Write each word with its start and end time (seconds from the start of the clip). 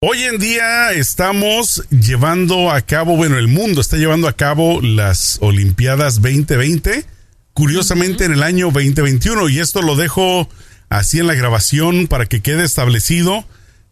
Hoy 0.00 0.22
en 0.22 0.38
día 0.38 0.92
estamos 0.92 1.82
llevando 1.90 2.70
a 2.70 2.80
cabo, 2.82 3.16
bueno, 3.16 3.36
el 3.36 3.48
mundo 3.48 3.80
está 3.80 3.96
llevando 3.96 4.28
a 4.28 4.32
cabo 4.32 4.80
las 4.80 5.38
Olimpiadas 5.40 6.22
2020, 6.22 7.04
curiosamente 7.52 8.24
en 8.24 8.32
el 8.32 8.44
año 8.44 8.66
2021, 8.66 9.48
y 9.48 9.58
esto 9.58 9.82
lo 9.82 9.96
dejo 9.96 10.48
así 10.88 11.18
en 11.18 11.26
la 11.26 11.34
grabación 11.34 12.06
para 12.06 12.26
que 12.26 12.42
quede 12.42 12.62
establecido 12.62 13.44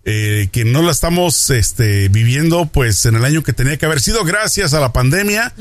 eh, 0.08 0.48
que 0.52 0.64
no 0.64 0.82
la 0.82 0.92
estamos 0.92 1.50
este, 1.50 2.08
viviendo 2.08 2.66
pues 2.66 3.04
en 3.06 3.16
el 3.16 3.24
año 3.24 3.42
que 3.42 3.52
tenía 3.52 3.76
que 3.76 3.86
haber 3.86 4.00
sido 4.00 4.24
gracias 4.24 4.72
a 4.72 4.78
la 4.78 4.92
pandemia, 4.92 5.52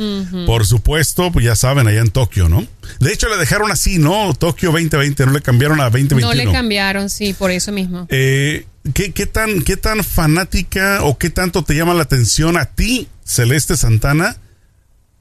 por 0.46 0.68
supuesto, 0.68 1.32
pues 1.32 1.44
ya 1.44 1.56
saben, 1.56 1.88
allá 1.88 2.02
en 2.02 2.12
Tokio, 2.12 2.48
¿no? 2.48 2.64
De 3.00 3.12
hecho 3.12 3.28
le 3.28 3.38
dejaron 3.38 3.72
así, 3.72 3.98
¿no? 3.98 4.36
Tokio 4.36 4.72
2020, 4.72 5.26
no 5.26 5.32
le 5.32 5.42
cambiaron 5.42 5.82
a 5.82 5.86
2021. 5.86 6.28
No 6.28 6.34
le 6.36 6.52
cambiaron, 6.52 7.10
sí, 7.10 7.34
por 7.34 7.50
eso 7.50 7.72
mismo. 7.72 8.06
Eh, 8.10 8.68
¿qué, 8.94 9.14
qué, 9.14 9.26
tan, 9.26 9.64
¿Qué 9.64 9.78
tan 9.78 10.04
fanática 10.04 11.00
o 11.02 11.18
qué 11.18 11.32
tanto 11.32 11.64
te 11.64 11.74
llama 11.74 11.96
la 11.96 12.04
atención 12.04 12.56
a 12.56 12.66
ti, 12.66 13.08
Celeste 13.26 13.76
Santana? 13.76 14.38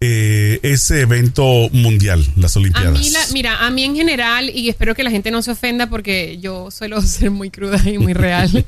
Eh, 0.07 0.61
ese 0.63 1.01
evento 1.01 1.71
mundial, 1.73 2.27
las 2.37 2.55
Olimpiadas? 2.59 2.99
A 2.99 3.01
mí 3.01 3.11
mira, 3.33 3.65
a 3.65 3.71
mí 3.71 3.85
en 3.85 3.97
general, 3.97 4.51
y 4.51 4.69
espero 4.69 4.95
que 4.95 5.03
la 5.03 5.11
gente 5.11 5.31
no 5.31 5.41
se 5.41 5.53
ofenda 5.53 5.89
porque 5.89 6.39
yo 6.43 6.71
suelo 6.71 7.01
ser 7.03 7.31
muy 7.31 7.49
cruda 7.49 7.81
y 7.89 7.97
muy 7.97 8.13
real, 8.13 8.67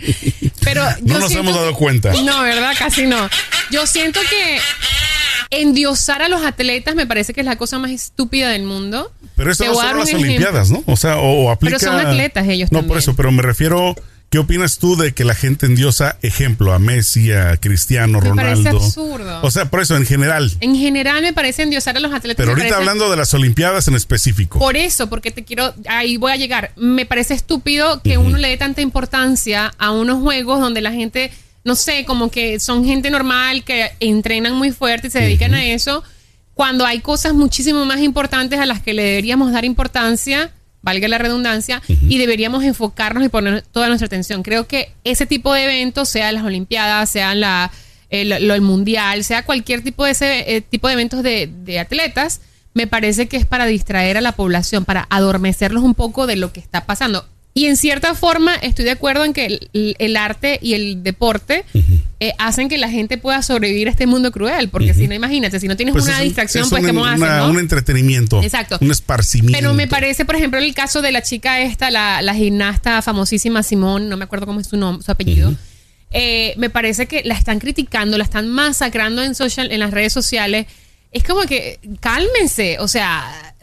pero... 0.64 0.82
no 1.02 1.18
nos 1.18 1.32
hemos 1.32 1.54
dado 1.54 1.74
cuenta. 1.74 2.14
No, 2.22 2.40
¿verdad? 2.40 2.72
Casi 2.78 3.06
no. 3.06 3.28
Yo 3.70 3.86
siento 3.86 4.18
que 4.30 4.58
endiosar 5.50 6.22
a 6.22 6.28
los 6.30 6.42
atletas 6.42 6.94
me 6.94 7.06
parece 7.06 7.34
que 7.34 7.40
es 7.40 7.46
la 7.46 7.56
cosa 7.56 7.78
más 7.78 7.90
estúpida 7.90 8.48
del 8.48 8.62
mundo. 8.62 9.12
Pero 9.34 9.52
eso 9.52 9.66
no 9.66 9.74
son 9.74 9.98
las 9.98 10.14
Olimpiadas, 10.14 10.70
¿no? 10.70 10.82
O 10.86 10.96
sea, 10.96 11.18
o, 11.18 11.50
aplica... 11.50 11.76
Pero 11.78 11.92
son 11.92 12.00
atletas 12.00 12.48
ellos 12.48 12.72
No, 12.72 12.86
por 12.86 12.96
eso, 12.96 13.14
pero 13.14 13.30
me 13.30 13.42
refiero 13.42 13.94
¿Qué 14.28 14.38
opinas 14.38 14.78
tú 14.78 14.96
de 14.96 15.14
que 15.14 15.24
la 15.24 15.36
gente 15.36 15.66
endiosa, 15.66 16.18
ejemplo, 16.20 16.72
a 16.72 16.80
Messi, 16.80 17.30
a 17.30 17.56
Cristiano, 17.58 18.20
me 18.20 18.28
Ronaldo? 18.28 18.64
Parece 18.64 18.86
absurdo. 18.86 19.38
O 19.42 19.50
sea, 19.52 19.70
por 19.70 19.80
eso, 19.80 19.96
en 19.96 20.04
general. 20.04 20.50
En 20.60 20.74
general 20.74 21.22
me 21.22 21.32
parece 21.32 21.62
endiosar 21.62 21.96
a 21.96 22.00
los 22.00 22.12
atletas. 22.12 22.44
Pero 22.44 22.56
ahorita 22.56 22.76
hablando 22.76 23.08
de 23.08 23.16
las 23.16 23.32
Olimpiadas 23.34 23.86
en 23.86 23.94
específico. 23.94 24.58
Por 24.58 24.76
eso, 24.76 25.08
porque 25.08 25.30
te 25.30 25.44
quiero, 25.44 25.72
ahí 25.88 26.16
voy 26.16 26.32
a 26.32 26.36
llegar. 26.36 26.72
Me 26.74 27.06
parece 27.06 27.34
estúpido 27.34 28.02
que 28.02 28.18
uno 28.18 28.36
le 28.36 28.48
dé 28.48 28.56
tanta 28.56 28.82
importancia 28.82 29.72
a 29.78 29.92
unos 29.92 30.20
juegos 30.20 30.58
donde 30.58 30.80
la 30.80 30.90
gente, 30.90 31.30
no 31.62 31.76
sé, 31.76 32.04
como 32.04 32.28
que 32.28 32.58
son 32.58 32.84
gente 32.84 33.10
normal, 33.10 33.62
que 33.62 33.92
entrenan 34.00 34.54
muy 34.54 34.72
fuerte 34.72 35.06
y 35.06 35.10
se 35.10 35.20
dedican 35.20 35.54
a 35.54 35.64
eso, 35.64 36.02
cuando 36.54 36.84
hay 36.84 36.98
cosas 36.98 37.32
muchísimo 37.32 37.84
más 37.84 38.00
importantes 38.00 38.58
a 38.58 38.66
las 38.66 38.82
que 38.82 38.92
le 38.92 39.02
deberíamos 39.02 39.52
dar 39.52 39.64
importancia 39.64 40.50
valga 40.86 41.08
la 41.08 41.18
redundancia, 41.18 41.82
y 41.88 42.16
deberíamos 42.18 42.62
enfocarnos 42.62 43.24
y 43.24 43.28
poner 43.28 43.62
toda 43.62 43.88
nuestra 43.88 44.06
atención. 44.06 44.44
Creo 44.44 44.68
que 44.68 44.92
ese 45.02 45.26
tipo 45.26 45.52
de 45.52 45.64
eventos, 45.64 46.08
sea 46.08 46.30
las 46.30 46.44
Olimpiadas, 46.44 47.10
sea 47.10 47.34
la, 47.34 47.72
el, 48.08 48.60
Mundial, 48.60 49.24
sea 49.24 49.44
cualquier 49.44 49.82
tipo 49.82 50.04
de 50.04 50.12
ese 50.12 50.56
eh, 50.56 50.60
tipo 50.60 50.86
de 50.86 50.94
eventos 50.94 51.24
de, 51.24 51.50
de 51.64 51.80
atletas, 51.80 52.40
me 52.72 52.86
parece 52.86 53.26
que 53.26 53.36
es 53.36 53.46
para 53.46 53.66
distraer 53.66 54.16
a 54.16 54.20
la 54.20 54.32
población, 54.32 54.84
para 54.84 55.08
adormecerlos 55.10 55.82
un 55.82 55.94
poco 55.94 56.28
de 56.28 56.36
lo 56.36 56.52
que 56.52 56.60
está 56.60 56.86
pasando. 56.86 57.26
Y 57.56 57.64
en 57.64 57.78
cierta 57.78 58.14
forma 58.14 58.54
estoy 58.56 58.84
de 58.84 58.90
acuerdo 58.90 59.24
en 59.24 59.32
que 59.32 59.70
el, 59.72 60.16
arte 60.18 60.58
y 60.60 60.74
el 60.74 61.02
deporte 61.02 61.64
eh, 62.20 62.32
hacen 62.38 62.68
que 62.68 62.76
la 62.76 62.90
gente 62.90 63.16
pueda 63.16 63.40
sobrevivir 63.40 63.88
a 63.88 63.90
este 63.92 64.06
mundo 64.06 64.30
cruel, 64.30 64.68
porque 64.68 64.92
si 64.92 65.08
no, 65.08 65.14
imagínate, 65.14 65.58
si 65.58 65.66
no 65.66 65.74
tienes 65.74 65.94
pues 65.94 66.04
una 66.04 66.20
distracción, 66.20 66.68
pues 66.68 66.84
¿qué 66.84 66.90
a 66.90 67.12
hacer? 67.14 67.50
Un 67.50 67.58
entretenimiento. 67.58 68.42
Exacto. 68.42 68.76
Un 68.82 68.90
esparcimiento. 68.90 69.58
Pero 69.58 69.72
me 69.72 69.88
parece, 69.88 70.26
por 70.26 70.36
ejemplo, 70.36 70.60
el 70.60 70.74
caso 70.74 71.00
de 71.00 71.12
la 71.12 71.22
chica 71.22 71.62
esta, 71.62 71.90
la, 71.90 72.20
la 72.20 72.34
gimnasta 72.34 73.00
famosísima 73.00 73.62
Simón, 73.62 74.10
no 74.10 74.18
me 74.18 74.24
acuerdo 74.24 74.44
cómo 74.44 74.60
es 74.60 74.66
su, 74.66 74.76
nombre, 74.76 75.02
su 75.02 75.10
apellido. 75.10 75.54
Eh, 76.10 76.52
me 76.58 76.68
parece 76.68 77.06
que 77.06 77.22
la 77.24 77.36
están 77.36 77.58
criticando, 77.58 78.18
la 78.18 78.24
están 78.24 78.48
masacrando 78.48 79.22
en, 79.22 79.34
social, 79.34 79.72
en 79.72 79.80
las 79.80 79.92
redes 79.92 80.12
sociales 80.12 80.66
es 81.12 81.24
como 81.24 81.42
que 81.42 81.78
cálmense, 82.00 82.78
o 82.80 82.88
sea, 82.88 83.54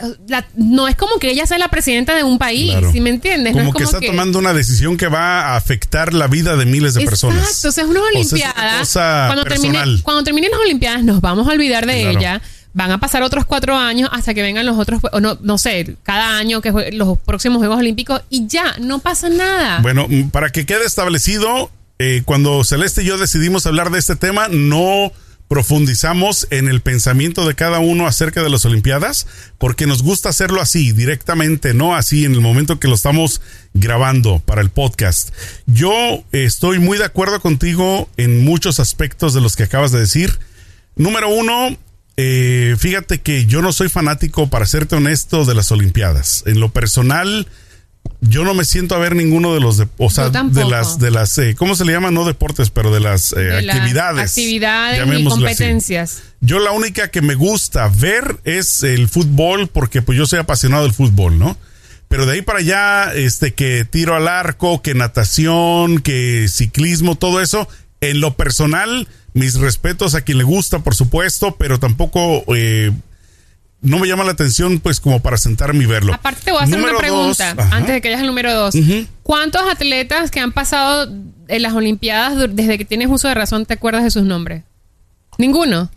no 0.55 0.87
es 0.87 0.95
como 0.95 1.17
que 1.17 1.29
ella 1.29 1.45
sea 1.45 1.57
la 1.57 1.67
presidenta 1.67 2.15
de 2.15 2.23
un 2.23 2.37
país, 2.37 2.73
si 2.91 2.99
me 2.99 3.09
entiendes? 3.09 3.53
Como, 3.53 3.73
que 3.73 3.83
está 3.83 3.99
tomando 4.01 4.39
una 4.39 4.53
decisión 4.53 4.97
que 4.97 5.07
va 5.07 5.41
a 5.41 5.55
afectar 5.55 6.13
la 6.13 6.27
vida 6.27 6.55
de 6.55 6.65
miles 6.65 6.93
de 6.95 7.05
personas. 7.05 7.43
Exacto, 7.43 7.69
o 7.69 7.71
sea, 7.71 7.83
es 7.83 7.89
una 7.89 8.01
olimpiada. 8.01 9.27
cuando, 9.27 9.43
termine, 9.43 10.01
cuando 10.01 10.23
terminen 10.23 10.51
las 10.51 10.59
olimpiadas 10.61 11.03
nos 11.03 11.21
vamos 11.21 11.47
a 11.47 11.51
olvidar 11.51 11.85
de 11.85 12.09
ella. 12.09 12.41
Van 12.75 12.89
a 12.89 12.99
pasar 12.99 13.21
otros 13.21 13.45
cuatro 13.45 13.77
años 13.77 14.09
hasta 14.11 14.33
que 14.33 14.41
vengan 14.41 14.65
los 14.65 14.79
otros, 14.79 14.99
o 15.11 15.19
no, 15.19 15.37
no 15.41 15.59
sé, 15.59 15.95
cada 16.01 16.39
año 16.39 16.59
que 16.59 16.71
los 16.91 17.19
próximos 17.19 17.59
Juegos 17.59 17.77
Olímpicos 17.77 18.23
y 18.31 18.47
ya, 18.47 18.75
no 18.79 18.97
pasa 18.97 19.29
nada. 19.29 19.77
Bueno, 19.83 20.07
para 20.31 20.49
que 20.49 20.65
quede 20.65 20.83
establecido, 20.83 21.69
eh, 21.99 22.23
cuando 22.25 22.63
Celeste 22.63 23.03
y 23.03 23.05
yo 23.05 23.19
decidimos 23.19 23.67
hablar 23.67 23.91
de 23.91 23.99
este 23.99 24.15
tema, 24.15 24.47
no 24.49 25.11
profundizamos 25.47 26.47
en 26.49 26.67
el 26.67 26.81
pensamiento 26.81 27.47
de 27.47 27.55
cada 27.55 27.79
uno 27.79 28.07
acerca 28.07 28.41
de 28.43 28.49
las 28.49 28.65
Olimpiadas, 28.65 29.27
porque 29.57 29.87
nos 29.87 30.01
gusta 30.01 30.29
hacerlo 30.29 30.61
así, 30.61 30.91
directamente, 30.91 31.73
no 31.73 31.95
así 31.95 32.25
en 32.25 32.33
el 32.33 32.41
momento 32.41 32.79
que 32.79 32.87
lo 32.87 32.95
estamos 32.95 33.41
grabando 33.73 34.39
para 34.39 34.61
el 34.61 34.69
podcast. 34.69 35.29
Yo 35.65 36.23
estoy 36.31 36.79
muy 36.79 36.97
de 36.97 37.05
acuerdo 37.05 37.39
contigo 37.39 38.09
en 38.17 38.43
muchos 38.43 38.79
aspectos 38.79 39.33
de 39.33 39.41
los 39.41 39.55
que 39.55 39.63
acabas 39.63 39.91
de 39.91 39.99
decir. 39.99 40.39
Número 40.95 41.29
uno, 41.29 41.77
eh, 42.17 42.75
fíjate 42.77 43.21
que 43.21 43.45
yo 43.45 43.61
no 43.61 43.73
soy 43.73 43.89
fanático, 43.89 44.49
para 44.49 44.65
serte 44.65 44.95
honesto, 44.95 45.45
de 45.45 45.55
las 45.55 45.71
Olimpiadas. 45.71 46.43
En 46.45 46.59
lo 46.59 46.69
personal, 46.71 47.47
yo 48.21 48.43
no 48.43 48.53
me 48.53 48.63
siento 48.63 48.95
a 48.95 48.99
ver 48.99 49.15
ninguno 49.15 49.53
de 49.53 49.59
los 49.59 49.77
de, 49.77 49.87
o 49.97 50.09
sea, 50.09 50.29
de 50.29 50.65
las 50.65 50.97
de 50.99 51.11
las 51.11 51.37
eh, 51.37 51.55
¿cómo 51.55 51.75
se 51.75 51.85
le 51.85 51.91
llama? 51.91 52.09
No 52.11 52.25
deportes, 52.25 52.69
pero 52.69 52.93
de 52.93 52.99
las 52.99 53.33
eh, 53.33 53.69
actividades. 53.69 54.29
actividades 54.29 55.19
y 55.19 55.23
competencias. 55.25 56.23
Yo 56.39 56.59
la 56.59 56.71
única 56.71 57.09
que 57.09 57.21
me 57.21 57.35
gusta 57.35 57.89
ver 57.89 58.37
es 58.43 58.83
el 58.83 59.09
fútbol 59.09 59.67
porque 59.67 60.01
pues 60.01 60.17
yo 60.17 60.25
soy 60.25 60.39
apasionado 60.39 60.83
del 60.83 60.93
fútbol, 60.93 61.37
¿no? 61.37 61.57
Pero 62.07 62.25
de 62.25 62.33
ahí 62.33 62.41
para 62.41 62.59
allá 62.59 63.13
este 63.13 63.53
que 63.53 63.85
tiro 63.85 64.15
al 64.15 64.27
arco, 64.27 64.81
que 64.81 64.93
natación, 64.93 65.99
que 65.99 66.47
ciclismo, 66.47 67.15
todo 67.15 67.41
eso, 67.41 67.67
en 68.01 68.21
lo 68.21 68.35
personal 68.35 69.07
mis 69.33 69.55
respetos 69.55 70.15
a 70.15 70.21
quien 70.21 70.37
le 70.37 70.43
gusta, 70.43 70.79
por 70.79 70.95
supuesto, 70.95 71.55
pero 71.57 71.79
tampoco 71.79 72.43
eh, 72.55 72.91
no 73.83 73.99
me 73.99 74.07
llama 74.07 74.23
la 74.23 74.31
atención 74.31 74.79
pues 74.79 74.99
como 74.99 75.21
para 75.21 75.37
sentarme 75.37 75.83
y 75.83 75.87
verlo. 75.87 76.13
Aparte 76.13 76.41
te 76.45 76.51
voy 76.51 76.61
a 76.61 76.63
hacer 76.63 76.79
una 76.79 76.97
pregunta 76.97 77.55
antes 77.71 77.93
de 77.93 78.01
que 78.01 78.07
vayas 78.07 78.21
al 78.21 78.27
número 78.27 78.53
dos. 78.53 78.73
¿Cuántos 79.21 79.61
atletas 79.69 80.31
que 80.31 80.39
han 80.39 80.51
pasado 80.51 81.11
en 81.47 81.61
las 81.61 81.73
Olimpiadas 81.73 82.37
desde 82.55 82.77
que 82.77 82.85
tienes 82.85 83.09
uso 83.09 83.27
de 83.27 83.35
razón 83.35 83.65
te 83.65 83.73
acuerdas 83.73 84.03
de 84.03 84.11
sus 84.11 84.23
nombres? 84.23 84.63
Ninguno. 85.37 85.91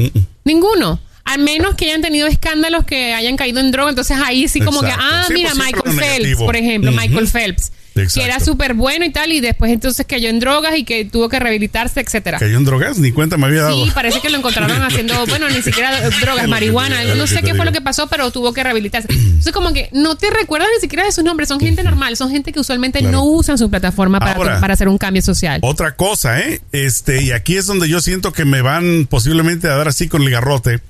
Ninguno. 0.45 1.01
Al 1.25 1.41
menos 1.41 1.75
que 1.75 1.87
hayan 1.87 2.03
tenido 2.03 2.27
escándalos 2.27 2.85
que 2.85 3.15
hayan 3.15 3.37
caído 3.37 3.61
en 3.61 3.71
droga. 3.73 3.91
Entonces 3.91 4.17
ahí 4.23 4.49
sí 4.49 4.61
como 4.61 4.81
que, 4.81 4.93
ah, 4.93 5.27
mira, 5.33 5.51
pues 5.55 5.65
Michael 5.65 5.97
Phelps, 5.97 6.39
por 6.39 6.57
ejemplo, 6.57 6.93
Michael 6.93 7.29
Phelps 7.29 7.73
que 8.13 8.25
era 8.25 8.41
súper 8.41 8.75
bueno 8.75 9.05
y 9.05 9.11
tal, 9.11 9.33
y 9.33 9.41
después 9.41 9.73
entonces 9.73 10.05
cayó 10.07 10.29
en 10.29 10.39
drogas 10.39 10.77
y 10.77 10.85
que 10.85 11.05
tuvo 11.05 11.29
que 11.29 11.39
rehabilitarse, 11.39 12.01
etcétera. 12.01 12.39
¿Cayó 12.39 12.57
en 12.59 12.65
drogas? 12.65 12.99
Ni 12.99 13.13
cuenta 13.13 13.37
me 13.37 13.47
había 13.47 13.63
dado. 13.63 13.85
Sí, 13.85 13.91
parece 13.95 14.21
que 14.21 14.29
lo 14.29 14.39
encontraron 14.39 14.83
haciendo, 14.83 15.27
bueno, 15.27 15.49
ni 15.49 15.63
siquiera 15.63 16.09
drogas, 16.21 16.47
marihuana, 16.49 17.03
no 17.15 17.27
sé 17.27 17.43
qué 17.43 17.55
fue 17.55 17.65
lo 17.65 17.73
que 17.73 17.81
pasó, 17.81 18.07
pero 18.09 18.31
tuvo 18.31 18.53
que 18.53 18.63
rehabilitarse. 18.63 19.09
Entonces, 19.13 19.53
como 19.53 19.73
que 19.73 19.89
no 19.93 20.17
te 20.17 20.31
recuerdas 20.31 20.69
ni 20.75 20.81
siquiera 20.81 21.05
de 21.05 21.13
sus 21.13 21.25
nombres, 21.25 21.49
son 21.49 21.61
gente 21.61 21.83
normal, 21.83 22.17
son 22.17 22.31
gente 22.31 22.53
que 22.53 22.61
usualmente 22.61 23.03
no 23.03 23.25
usan 23.25 23.59
su 23.59 23.71
plataforma 23.71 24.21
para, 24.21 24.61
para 24.61 24.75
hacer 24.75 24.89
un 24.89 24.99
cambio 24.99 25.23
social. 25.23 25.61
Otra 25.63 25.97
cosa, 25.97 26.41
¿eh? 26.41 26.61
Este, 26.73 27.23
y 27.23 27.33
aquí 27.33 27.57
es 27.57 27.67
donde 27.67 27.89
yo 27.89 28.01
siento 28.01 28.33
que 28.33 28.45
me 28.45 28.63
van 28.63 29.07
posiblemente 29.09 29.69
a 29.69 29.77
dar 29.77 29.89
así 29.89 30.09
con 30.09 30.23
el 30.23 30.31
garrote. 30.31 30.81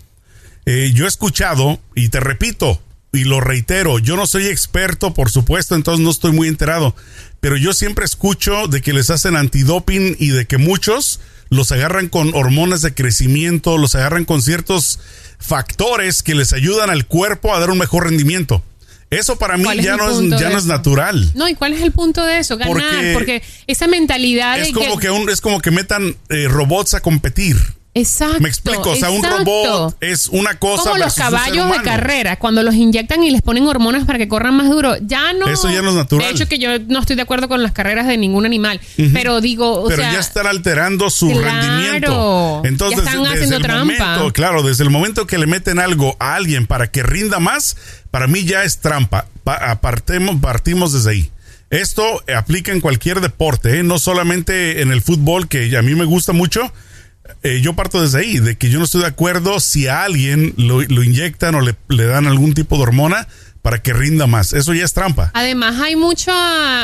Eh, 0.65 0.91
yo 0.93 1.05
he 1.05 1.09
escuchado, 1.09 1.78
y 1.94 2.09
te 2.09 2.19
repito, 2.19 2.81
y 3.12 3.25
lo 3.25 3.41
reitero, 3.41 3.99
yo 3.99 4.17
no 4.17 4.27
soy 4.27 4.47
experto, 4.47 5.15
por 5.15 5.31
supuesto, 5.31 5.75
entonces 5.75 6.05
no 6.05 6.11
estoy 6.11 6.33
muy 6.33 6.49
enterado, 6.49 6.94
pero 7.41 7.56
yo 7.56 7.72
siempre 7.72 8.05
escucho 8.05 8.67
de 8.69 8.83
que 8.83 8.93
les 8.93 9.11
hacen 9.11 9.37
antidoping 9.37 10.17
y 10.19 10.28
de 10.28 10.47
que 10.47 10.59
muchos 10.59 11.21
los 11.49 11.72
agarran 11.72 12.08
con 12.08 12.35
hormonas 12.35 12.82
de 12.82 12.94
crecimiento, 12.94 13.79
los 13.79 13.94
agarran 13.94 14.25
con 14.25 14.43
ciertos 14.43 14.99
factores 15.38 16.23
que 16.23 16.35
les 16.35 16.53
ayudan 16.53 16.91
al 16.91 17.06
cuerpo 17.06 17.55
a 17.55 17.61
dar 17.61 17.70
un 17.70 17.79
mejor 17.79 18.05
rendimiento. 18.05 18.62
Eso 19.08 19.38
para 19.38 19.56
mí 19.56 19.64
ya, 19.81 19.97
no 19.97 20.11
es, 20.11 20.41
ya 20.41 20.50
no 20.50 20.58
es 20.58 20.67
natural. 20.67 21.31
No, 21.35 21.49
¿y 21.49 21.55
cuál 21.55 21.73
es 21.73 21.82
el 21.82 21.93
punto 21.93 22.25
de 22.25 22.38
eso? 22.38 22.56
Ganar, 22.56 23.12
porque, 23.12 23.43
esa 23.69 23.87
mentalidad 23.87 24.58
es 24.58 24.73
como 24.73 24.99
que, 24.99 25.11
un, 25.11 25.31
es 25.31 25.41
como 25.41 25.61
que 25.61 25.70
metan 25.70 26.17
eh, 26.29 26.49
robots 26.49 26.94
a 26.94 27.00
competir. 27.00 27.56
Exacto. 27.96 28.40
Me 28.40 28.50
explico, 28.50 28.90
o 28.90 28.94
sea, 28.94 29.08
un 29.08 29.22
robot 29.22 29.96
es 30.02 30.28
una 30.28 30.58
cosa. 30.58 30.90
Como 30.90 30.98
los 30.98 31.14
caballos 31.14 31.72
de 31.72 31.81
carrera, 31.82 32.37
cuando 32.37 32.62
los 32.62 32.75
inyectan 32.75 33.25
y 33.25 33.31
les 33.31 33.40
ponen 33.40 33.66
hormonas 33.66 34.04
para 34.04 34.19
que 34.19 34.28
corran 34.28 34.54
más 34.54 34.69
duro, 34.69 34.96
ya 35.00 35.32
no. 35.32 35.48
Eso 35.48 35.70
ya 35.70 35.81
no 35.81 35.88
es 35.88 35.94
natural. 35.94 36.26
De 36.26 36.31
hecho, 36.31 36.46
que 36.46 36.58
yo 36.58 36.78
no 36.78 37.00
estoy 37.00 37.16
de 37.16 37.22
acuerdo 37.22 37.48
con 37.48 37.62
las 37.62 37.72
carreras 37.72 38.06
de 38.06 38.19
ningún 38.19 38.44
animal, 38.44 38.82
pero 39.14 39.40
digo, 39.40 39.81
o 39.81 39.88
pero 39.88 40.02
ya 40.02 40.20
están 40.20 40.46
alterando 40.46 41.08
su 41.08 41.31
rendimiento. 41.31 42.60
Entonces, 42.66 43.02
ya 43.02 43.10
están 43.10 43.26
haciendo 43.26 43.60
trampa. 43.60 44.31
claro, 44.34 44.62
desde 44.62 44.84
el 44.84 44.90
momento 44.90 45.26
que 45.26 45.38
le 45.38 45.46
meten 45.46 45.78
algo 45.78 46.16
a 46.19 46.34
alguien 46.34 46.66
para 46.66 46.90
que 46.90 47.02
rinda 47.02 47.40
más, 47.40 47.78
para 48.10 48.26
mí 48.26 48.44
ya 48.44 48.64
es 48.64 48.78
trampa. 48.81 49.26
Apartemos, 49.46 50.37
partimos 50.43 50.93
desde 50.93 51.10
ahí. 51.10 51.31
Esto 51.70 52.22
aplica 52.37 52.72
en 52.72 52.82
cualquier 52.82 53.22
deporte, 53.22 53.78
¿eh? 53.78 53.82
no 53.82 53.98
solamente 53.98 54.82
en 54.82 54.93
el 54.93 55.00
fútbol, 55.00 55.48
que 55.48 55.75
a 55.78 55.82
mí 55.82 55.94
me 55.94 56.04
gusta 56.04 56.32
mucho. 56.32 56.70
Eh, 57.43 57.61
yo 57.62 57.75
parto 57.75 58.00
desde 58.02 58.19
ahí, 58.20 58.38
de 58.38 58.56
que 58.56 58.69
yo 58.70 58.78
no 58.78 58.84
estoy 58.84 59.02
de 59.02 59.06
acuerdo 59.08 59.61
si 59.61 59.87
a 59.88 60.05
alguien 60.05 60.55
lo, 60.56 60.82
lo 60.82 61.02
inyectan 61.02 61.55
o 61.55 61.61
le, 61.61 61.75
le 61.88 62.05
dan 62.06 62.26
algún 62.26 62.55
tipo 62.55 62.76
de 62.76 62.82
hormona 62.84 63.26
para 63.62 63.82
que 63.82 63.93
rinda 63.93 64.26
más. 64.28 64.52
Eso 64.52 64.75
ya 64.75 64.84
es 64.84 64.93
trampa. 64.93 65.32
Además, 65.34 65.81
hay 65.81 65.96
mucho, 65.96 66.31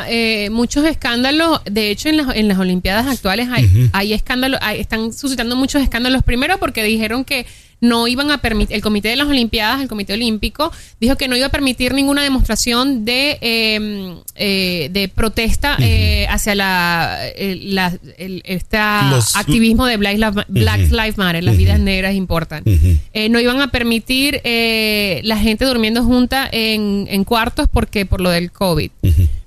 eh, 0.08 0.50
muchos 0.50 0.84
escándalos. 0.84 1.60
De 1.70 1.90
hecho, 1.90 2.08
en 2.08 2.16
las, 2.16 2.34
en 2.34 2.48
las 2.48 2.58
Olimpiadas 2.58 3.06
actuales 3.06 3.48
hay, 3.52 3.88
hay 3.92 4.12
escándalos, 4.12 4.58
hay- 4.62 4.80
están 4.80 5.12
suscitando 5.12 5.54
muchos 5.54 5.80
escándalos. 5.82 6.22
Primero, 6.24 6.58
porque 6.58 6.82
dijeron 6.82 7.24
que 7.24 7.46
no 7.82 8.08
iban 8.08 8.30
a 8.30 8.38
permitir, 8.38 8.74
el 8.76 8.80
Comité 8.82 9.08
de 9.08 9.16
las 9.16 9.26
Olimpiadas, 9.26 9.82
el 9.82 9.88
Comité 9.88 10.14
Olímpico, 10.14 10.72
dijo 11.00 11.16
que 11.16 11.28
no 11.28 11.36
iba 11.36 11.46
a 11.48 11.50
permitir 11.50 11.92
ninguna 11.92 12.22
demostración 12.22 13.04
de, 13.04 13.36
eh, 13.42 14.14
eh, 14.36 14.88
de 14.92 15.08
protesta 15.08 15.76
eh, 15.80 16.26
hacia 16.30 16.54
la, 16.54 17.18
el, 17.36 17.74
la- 17.74 17.92
el- 18.18 18.42
Los- 19.10 19.36
activismo 19.36 19.84
de 19.86 19.96
Black, 19.96 20.16
Lives- 20.16 20.44
Black 20.48 20.80
Lives 20.92 21.18
Matter, 21.18 21.42
las 21.44 21.56
vidas 21.56 21.80
negras 21.80 22.14
importan. 22.14 22.62
Eh, 23.12 23.28
no 23.28 23.40
iban 23.40 23.60
a 23.60 23.68
permitir 23.72 24.40
eh, 24.44 25.20
la 25.24 25.36
gente 25.36 25.64
durmiendo 25.64 26.04
junta 26.04 26.48
en, 26.52 27.06
en 27.10 27.24
cuartos 27.24 27.66
porque 27.72 28.06
por 28.06 28.20
lo 28.20 28.30
del 28.30 28.52
COVID. 28.52 28.90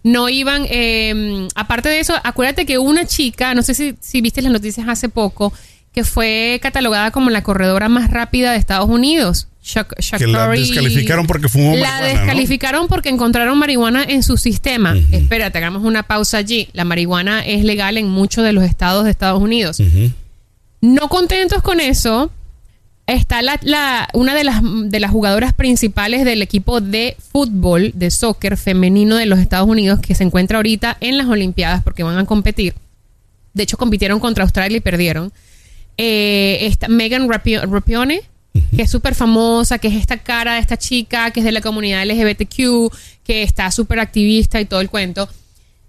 No 0.03 0.29
iban, 0.29 0.67
eh, 0.69 1.47
aparte 1.55 1.89
de 1.89 1.99
eso, 1.99 2.13
acuérdate 2.23 2.65
que 2.67 2.77
una 2.77 3.05
chica, 3.07 3.55
no 3.55 3.63
sé 3.63 3.73
si, 3.73 3.95
si 4.01 4.21
viste 4.21 4.41
las 4.43 4.51
noticias 4.51 4.87
hace 4.87 5.09
poco, 5.09 5.51
que 5.95 6.03
fue 6.03 6.59
catalogada 6.61 7.09
como 7.11 7.29
la 7.31 7.41
corredora 7.41 7.87
más 7.89 8.11
rápida 8.11 8.51
de 8.51 8.57
Estados 8.57 8.89
Unidos. 8.89 9.47
Que 10.19 10.27
la 10.27 10.47
descalificaron 10.49 11.25
porque 11.25 11.49
fumó 11.49 11.75
La 11.75 11.81
marihuana, 11.89 12.01
¿no? 12.13 12.19
descalificaron 12.19 12.87
porque 12.87 13.09
encontraron 13.09 13.57
marihuana 13.57 14.03
en 14.03 14.21
su 14.21 14.37
sistema. 14.37 14.95
Espérate, 15.11 15.57
hagamos 15.57 15.83
una 15.83 16.03
pausa 16.03 16.37
allí. 16.37 16.67
La 16.73 16.83
marihuana 16.85 17.39
es 17.43 17.63
legal 17.63 17.97
en 17.97 18.07
muchos 18.09 18.43
de 18.43 18.51
los 18.53 18.63
estados 18.63 19.05
de 19.05 19.11
Estados 19.11 19.41
Unidos. 19.41 19.79
No 20.81 21.09
contentos 21.09 21.63
con 21.63 21.79
eso, 21.79 22.29
está 23.07 23.41
la, 23.41 23.59
la- 23.63 24.07
una 24.13 24.35
de 24.35 24.43
las, 24.43 24.61
de 24.63 24.99
las 24.99 25.09
jugadoras 25.11 25.53
principales 25.53 26.25
del 26.25 26.41
equipo 26.43 26.81
de 26.81 27.15
fútbol, 27.31 27.91
de 27.95 28.11
soccer 28.11 28.57
femenino 28.57 29.15
de 29.15 29.25
los 29.25 29.39
Estados 29.39 29.67
Unidos, 29.67 29.99
que 29.99 30.13
se 30.13 30.23
encuentra 30.25 30.57
ahorita 30.57 30.97
en 30.99 31.17
las 31.17 31.27
Olimpiadas 31.27 31.81
porque 31.83 32.03
van 32.03 32.17
a 32.17 32.25
competir. 32.25 32.75
De 33.53 33.63
hecho, 33.63 33.77
compitieron 33.77 34.19
contra 34.19 34.43
Australia 34.43 34.77
y 34.77 34.81
perdieron. 34.81 35.31
Eh, 35.97 36.59
esta 36.61 36.87
Megan 36.87 37.29
Rapio- 37.29 37.65
Rapione, 37.65 38.21
que 38.75 38.81
es 38.83 38.91
súper 38.91 39.15
famosa, 39.15 39.79
que 39.79 39.87
es 39.87 39.95
esta 39.95 40.17
cara 40.17 40.55
de 40.55 40.59
esta 40.59 40.77
chica, 40.77 41.31
que 41.31 41.39
es 41.41 41.45
de 41.45 41.51
la 41.51 41.61
comunidad 41.61 42.03
LGBTQ, 42.05 42.91
que 43.23 43.43
está 43.43 43.71
súper 43.71 43.99
activista 43.99 44.59
y 44.61 44.65
todo 44.65 44.81
el 44.81 44.89
cuento. 44.89 45.27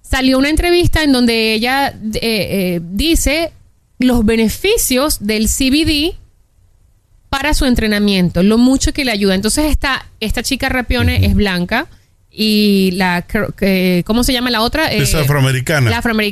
Salió 0.03 0.39
una 0.39 0.49
entrevista 0.51 1.03
en 1.03 1.13
donde 1.13 1.53
ella 1.55 1.89
eh, 1.89 2.21
eh, 2.23 2.81
dice 2.93 3.53
los 3.99 4.25
beneficios 4.25 5.19
del 5.27 5.49
CBD 5.49 6.15
para 7.29 7.55
su 7.55 7.65
entrenamiento, 7.65 8.43
lo 8.43 8.57
mucho 8.59 8.93
que 8.93 9.05
le 9.05 9.11
ayuda. 9.11 9.35
Entonces 9.35 9.67
esta, 9.71 10.07
esta 10.21 10.43
chica 10.43 10.69
Rapione 10.69 11.27
es 11.27 11.35
blanca 11.35 11.87
y 12.39 12.91
la 12.93 13.25
¿cómo 14.05 14.23
se 14.23 14.33
llama 14.35 14.51
la 14.51 14.61
otra? 14.61 14.93
Es 14.93 15.15
Eh, 15.15 15.19
afroamericana. 15.21 15.91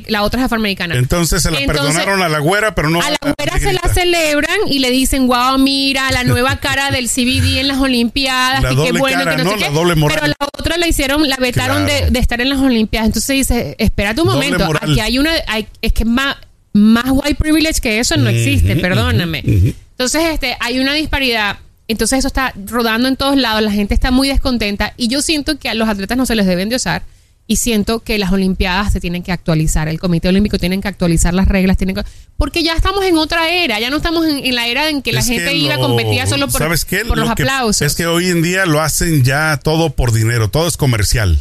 La, 0.09 0.23
otra 0.23 0.41
es 0.41 0.45
afroamericana. 0.45 0.95
Entonces 0.97 1.43
se 1.43 1.51
la 1.51 1.61
Entonces, 1.61 1.85
perdonaron 1.87 2.23
a 2.23 2.29
la 2.29 2.41
güera, 2.41 2.75
pero 2.75 2.91
no 2.91 3.01
a 3.01 3.09
la 3.09 3.17
a 3.23 3.33
güera 3.39 3.59
se 3.59 3.73
la 3.73 3.81
celebran 3.93 4.56
y 4.69 4.81
le 4.81 4.91
dicen, 4.91 5.27
wow, 5.27 5.56
mira, 5.59 6.11
la 6.12 6.25
nueva 6.25 6.56
cara 6.61 6.91
del 6.91 7.09
CBD 7.09 7.59
en 7.61 7.69
las 7.69 7.79
Olimpiadas, 7.79 8.62
La 8.62 8.73
y 8.73 8.77
qué 8.77 8.83
doble 8.89 9.01
bueno, 9.01 9.19
cara, 9.25 9.37
que 9.37 9.45
no, 9.45 9.51
¿no? 9.53 9.59
sé 9.59 9.65
qué. 9.65 9.71
doble 9.73 9.95
moral. 9.95 10.19
Pero 10.21 10.35
la 10.39 10.49
otra 10.59 10.77
la 10.77 10.87
hicieron, 10.87 11.27
la 11.29 11.37
vetaron 11.37 11.85
Claro. 11.87 12.05
de, 12.06 12.11
de 12.11 12.19
estar 12.19 12.41
en 12.43 12.51
las 12.51 12.59
Olimpiadas. 12.61 13.06
Entonces 13.06 13.37
dice, 13.37 13.75
espérate 13.79 14.21
un 14.21 14.29
Doble 14.29 14.51
momento, 14.51 14.71
aquí 14.83 15.01
hay 15.01 15.19
una, 15.19 15.33
hay- 15.47 15.67
es 15.81 15.93
que 15.95 16.05
más, 16.05 16.37
más 16.75 17.06
white 17.09 17.37
privilege 17.37 17.81
que 17.81 17.99
eso 17.99 18.17
no 18.19 18.29
existe, 18.29 18.77
perdóname. 18.77 19.43
Entonces, 19.45 20.23
este, 20.33 20.56
hay 20.61 20.81
una 20.81 20.93
disparidad. 20.93 21.56
Entonces 21.89 22.21
eso 22.21 22.29
está 22.29 22.53
rodando 22.67 23.09
en 23.09 23.17
todos 23.17 23.37
lados, 23.37 23.63
la 23.63 23.71
gente 23.71 23.93
está 23.95 24.11
muy 24.11 24.29
descontenta 24.29 24.95
y 24.97 25.09
yo 25.09 25.21
siento 25.23 25.59
que 25.59 25.69
a 25.69 25.75
los 25.75 25.89
atletas 25.89 26.17
no 26.17 26.25
se 26.27 26.35
les 26.35 26.47
deben 26.47 26.69
de 26.71 26.77
usar 26.77 27.03
y 27.47 27.57
siento 27.57 28.01
que 28.03 28.19
las 28.19 28.33
Olimpiadas 28.33 28.91
se 28.91 29.01
tienen 29.01 29.23
que 29.23 29.31
actualizar, 29.31 29.87
el 29.89 30.01
Comité 30.01 30.29
Olímpico 30.29 30.57
tienen 30.59 30.81
que 30.81 30.89
actualizar 30.89 31.35
las 31.35 31.47
reglas, 31.47 31.77
tienen 31.77 31.95
que- 31.97 32.05
porque 32.39 32.63
ya 32.63 32.73
estamos 32.73 33.05
en 33.05 33.19
otra 33.19 33.51
era, 33.51 33.79
ya 33.81 33.91
no 33.91 33.99
estamos 33.99 34.25
en, 34.27 34.47
en 34.47 34.55
la 34.55 34.67
era 34.67 34.89
en 34.89 35.03
que 35.03 35.13
la 35.13 35.21
Es 35.21 35.27
gente 35.27 35.45
que 35.51 35.57
iba 35.57 35.75
a 35.75 35.79
competir 35.79 36.27
solo 36.27 36.49
por, 36.49 36.59
¿sabes 36.59 36.87
qué? 36.87 37.05
por 37.05 37.19
Lo 37.19 37.27
los 37.27 37.35
que- 37.35 37.43
aplausos. 37.43 37.83
Es 37.83 37.95
que 37.95 38.07
hoy 38.07 38.29
en 38.31 38.41
día 38.41 38.65
lo 38.65 38.81
hacen 38.81 39.25
ya 39.25 39.61
todo 39.63 39.91
por 39.91 40.13
dinero, 40.13 40.49
todo 40.49 40.67
es 40.67 40.79
comercial. 40.79 41.39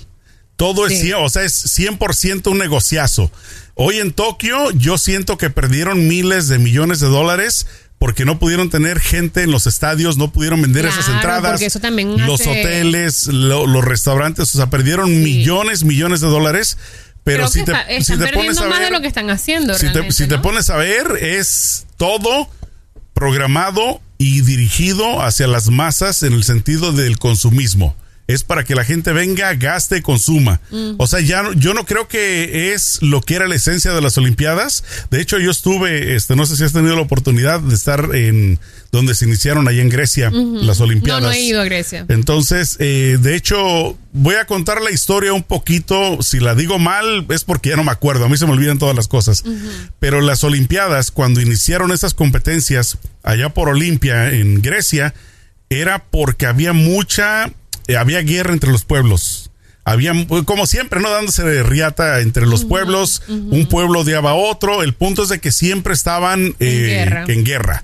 Todo 0.58 0.86
es, 0.88 1.00
Sí. 1.00 1.14
o 1.14 1.30
sea, 1.30 1.44
es 1.44 1.54
100% 1.80 2.52
un 2.52 2.58
negociazo. 2.60 3.32
Hoy 3.76 3.98
en 4.00 4.12
Tokio 4.12 4.70
yo 4.72 4.98
siento 5.00 5.38
que 5.38 5.50
perdieron 5.50 6.08
miles 6.08 6.48
de 6.48 6.60
millones 6.60 7.00
de 7.00 7.08
dólares 7.08 7.66
porque 8.04 8.26
no 8.26 8.38
pudieron 8.38 8.70
tener 8.70 9.00
gente 9.00 9.44
en 9.44 9.52
los 9.52 9.66
estadios, 9.66 10.18
no 10.18 10.30
pudieron 10.30 10.62
vender 10.62 10.86
esas 10.86 11.08
entradas. 11.08 11.52
porque 11.52 11.68
eso 11.68 11.80
también 11.80 12.18
los 12.28 12.42
hace- 12.42 12.50
hoteles, 12.50 13.28
lo- 13.28 13.66
los 13.66 13.82
restaurantes, 13.86 14.54
o 14.54 14.58
sea, 14.58 14.70
perdieron 14.70 15.24
millones, 15.24 15.86
millones 15.86 16.20
de 16.20 16.28
dólares. 16.28 16.78
Pero 17.24 17.44
Creo 17.44 17.48
si 17.48 17.64
te, 17.64 17.72
está- 17.72 17.86
si 17.88 17.94
están 17.94 18.20
te 18.20 18.26
perdiendo 18.26 18.44
pones 18.56 18.58
a 18.62 18.68
más 18.68 18.80
de 18.80 18.84
ver, 18.84 18.92
lo 18.92 19.00
que 19.00 19.08
están 19.08 19.30
haciendo. 19.30 19.74
si 19.78 19.88
te, 19.88 20.28
te 20.28 20.38
pones 20.40 20.70
a 20.70 20.76
ver, 20.76 21.16
es 21.22 21.86
todo 21.96 22.50
programado 23.14 24.02
y 24.18 24.42
dirigido 24.42 25.22
hacia 25.22 25.48
las 25.48 25.70
masas 25.70 26.24
en 26.24 26.34
el 26.34 26.44
sentido 26.44 26.92
del 26.92 27.18
consumismo. 27.18 27.96
Es 28.26 28.44
para 28.44 28.64
que 28.64 28.74
la 28.74 28.86
gente 28.86 29.12
venga, 29.12 29.54
gaste, 29.56 30.02
consuma. 30.02 30.62
O 30.98 31.08
sea, 31.08 31.20
ya 31.20 31.44
no- 31.44 31.52
yo 31.54 31.74
no 31.74 31.86
creo 31.86 32.08
que 32.08 32.74
es 32.74 33.00
lo 33.02 33.20
que 33.22 33.36
era 33.36 33.48
la 33.50 33.56
esencia 33.56 33.92
de 33.92 34.02
las 34.02 34.18
Olimpiadas. 34.18 34.84
De 35.12 35.20
hecho, 35.22 35.40
yo 35.40 35.52
estuve, 35.52 36.16
este, 36.16 36.36
no 36.38 36.46
sé 36.46 36.56
si 36.56 36.64
has 36.64 36.72
tenido 36.72 36.96
la 36.96 37.02
oportunidad 37.02 37.60
de 37.60 37.76
estar 37.76 38.16
en 38.16 38.60
donde 38.94 39.14
se 39.16 39.26
iniciaron 39.26 39.68
allá 39.68 39.82
en 39.82 39.90
Grecia 39.90 40.30
las 40.32 40.80
Olimpiadas. 40.80 41.22
No, 41.22 41.28
no 41.28 41.34
he 41.34 41.42
ido 41.42 41.60
a 41.62 41.66
Grecia. 41.66 42.06
Entonces, 42.08 42.78
eh, 42.80 43.18
de 43.20 43.36
hecho, 43.36 43.98
voy 44.14 44.36
a 44.36 44.46
contar 44.46 44.82
la 44.82 44.92
historia 44.92 45.34
un 45.34 45.44
poquito. 45.44 46.22
Si 46.22 46.40
la 46.40 46.56
digo 46.56 46.80
mal, 46.80 47.26
es 47.30 47.44
porque 47.44 47.70
ya 47.72 47.76
no 47.76 47.84
me 47.84 47.92
acuerdo. 47.92 48.24
A 48.26 48.30
mí 48.30 48.38
se 48.38 48.46
me 48.46 48.54
olvidan 48.54 48.80
todas 48.80 48.96
las 48.96 49.10
cosas. 49.10 49.44
Pero 50.00 50.22
las 50.22 50.46
Olimpiadas, 50.46 51.12
cuando 51.12 51.42
iniciaron 51.42 51.92
esas 51.92 52.14
competencias 52.14 52.98
allá 53.22 53.50
por 53.50 53.68
Olimpia, 53.68 54.32
en 54.32 54.62
Grecia, 54.62 55.14
era 55.70 56.06
porque 56.06 56.46
había 56.46 56.72
mucha, 56.74 57.52
eh, 57.88 57.98
había 57.98 58.22
guerra 58.22 58.54
entre 58.54 58.72
los 58.72 58.86
pueblos. 58.86 59.52
Había, 59.86 60.14
como 60.46 60.66
siempre, 60.66 61.02
¿no? 61.02 61.10
Dándose 61.10 61.44
de 61.44 61.62
riata 61.62 62.22
entre 62.22 62.46
los 62.46 62.64
pueblos. 62.64 63.22
Un 63.28 63.68
pueblo 63.68 64.00
odiaba 64.00 64.32
a 64.32 64.36
otro. 64.36 64.82
El 64.82 64.94
punto 64.94 65.24
es 65.24 65.30
de 65.30 65.40
que 65.40 65.52
siempre 65.52 65.94
estaban 65.94 66.56
eh, 66.60 67.06
guerra. 67.06 67.26
en 67.28 67.44
guerra. 67.44 67.84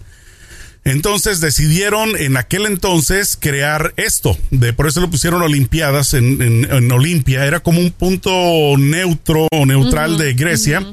Entonces 0.86 1.42
decidieron 1.42 2.16
en 2.16 2.38
aquel 2.38 2.66
entonces 2.66 3.38
crear 3.38 3.94
esto. 3.98 4.38
De, 4.50 4.72
por 4.72 4.88
eso 4.88 5.02
lo 5.02 5.10
pusieron 5.10 5.42
Olimpiadas 5.42 6.14
en, 6.14 6.42
en, 6.42 6.72
en 6.72 6.92
Olimpia. 6.92 7.46
Era 7.46 7.60
como 7.60 7.82
un 7.82 7.92
punto 7.92 8.32
neutro 8.78 9.48
o 9.52 9.66
neutral 9.66 10.18
de 10.18 10.34
Grecia. 10.36 10.86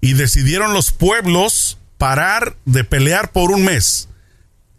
Y 0.00 0.14
decidieron 0.14 0.72
los 0.74 0.90
pueblos 0.90 1.78
parar 1.98 2.56
de 2.64 2.82
pelear 2.82 3.30
por 3.30 3.52
un 3.52 3.64
mes. 3.64 4.08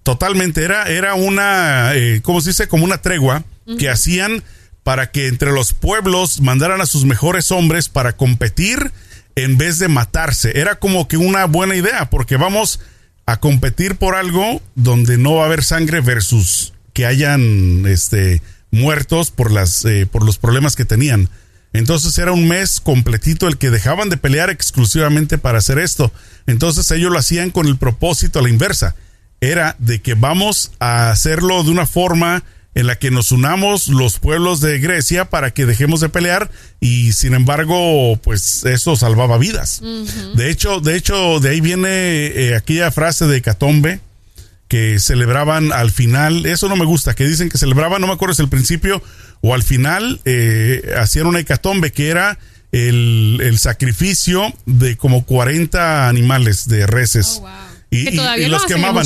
Totalmente. 0.04 0.66
Era, 0.66 0.90
era 0.90 1.14
una, 1.14 1.96
eh, 1.96 2.20
¿cómo 2.22 2.42
se 2.42 2.50
dice? 2.50 2.68
Como 2.68 2.84
una 2.84 3.02
tregua 3.02 3.46
que 3.80 3.90
hacían 3.90 4.44
para 4.84 5.12
que 5.12 5.28
entre 5.28 5.52
los 5.52 5.74
pueblos 5.74 6.42
mandaran 6.42 6.82
a 6.82 6.86
sus 6.86 7.06
mejores 7.06 7.52
hombres 7.52 7.90
para 7.90 8.14
competir 8.18 8.92
en 9.36 9.58
vez 9.58 9.80
de 9.80 9.88
matarse. 9.88 10.60
Era 10.60 10.76
como 10.76 11.08
que 11.08 11.18
una 11.18 11.46
buena 11.46 11.76
idea 11.76 12.10
porque 12.10 12.38
vamos 12.38 12.80
a 13.26 13.40
competir 13.40 13.96
por 13.96 14.16
algo 14.16 14.62
donde 14.76 15.18
no 15.18 15.36
va 15.36 15.44
a 15.44 15.46
haber 15.46 15.64
sangre 15.64 16.02
versus 16.02 16.74
que 16.94 17.06
hayan 17.06 17.86
este 17.88 18.42
muertos 18.72 19.32
por 19.32 19.52
las 19.52 19.86
eh, 19.86 20.06
por 20.06 20.26
los 20.26 20.38
problemas 20.38 20.76
que 20.76 20.86
tenían. 20.86 21.30
Entonces 21.72 22.18
era 22.20 22.32
un 22.32 22.48
mes 22.48 22.80
completito 22.80 23.48
el 23.48 23.58
que 23.58 23.72
dejaban 23.72 24.10
de 24.10 24.18
pelear 24.18 24.50
exclusivamente 24.50 25.38
para 25.38 25.58
hacer 25.58 25.80
esto. 25.80 26.12
Entonces 26.46 26.90
ellos 26.92 27.12
lo 27.12 27.18
hacían 27.18 27.50
con 27.50 27.68
el 27.68 27.78
propósito 27.78 28.40
a 28.40 28.42
la 28.44 28.50
inversa. 28.50 28.96
Era 29.42 29.76
de 29.80 30.02
que 30.02 30.14
vamos 30.14 30.72
a 30.80 31.10
hacerlo 31.10 31.64
de 31.64 31.72
una 31.72 31.88
forma 31.88 32.44
en 32.76 32.88
la 32.88 32.96
que 32.98 33.12
nos 33.12 33.32
unamos 33.32 33.88
los 33.88 34.20
pueblos 34.20 34.60
de 34.62 34.80
Grecia 34.80 35.26
para 35.26 35.52
que 35.52 35.66
dejemos 35.66 36.00
de 36.00 36.10
pelear 36.10 36.50
y 36.80 37.14
sin 37.14 37.34
embargo 37.36 38.18
pues 38.24 38.66
eso 38.66 38.96
salvaba 38.96 39.38
vidas. 39.38 39.82
De 40.36 40.50
hecho, 40.50 40.80
de 40.80 40.96
hecho 40.96 41.40
de 41.40 41.50
ahí 41.50 41.62
viene 41.62 41.88
eh, 42.28 42.56
aquella 42.56 42.90
frase 42.92 43.28
de 43.28 43.42
Catombe 43.42 44.00
que 44.68 44.98
celebraban 45.00 45.72
al 45.72 45.92
final, 45.92 46.48
eso 46.48 46.68
no 46.68 46.76
me 46.76 46.86
gusta, 46.86 47.14
que 47.14 47.26
dicen 47.28 47.50
que 47.50 47.60
celebraban, 47.60 48.02
no 48.02 48.08
me 48.08 48.14
acuerdo 48.14 48.34
si 48.34 48.42
al 48.42 48.50
principio 48.50 49.04
o 49.42 49.54
al 49.54 49.62
final 49.62 50.20
eh, 50.26 50.94
hacían 50.98 51.28
una 51.28 51.40
hecatombe 51.40 51.92
que 51.92 52.08
era 52.10 52.40
el, 52.72 53.40
el 53.44 53.60
sacrificio 53.60 54.52
de 54.66 54.98
como 54.98 55.26
40 55.26 56.08
animales 56.10 56.68
de 56.68 56.88
reses. 56.88 57.36
Oh, 57.38 57.42
wow. 57.42 57.50
Y, 57.92 58.06
que 58.06 58.12
y- 58.14 58.16
todavía 58.18 58.48
y 58.48 58.50
lo 58.50 58.58
los 58.58 58.66
quemaban. 58.66 59.06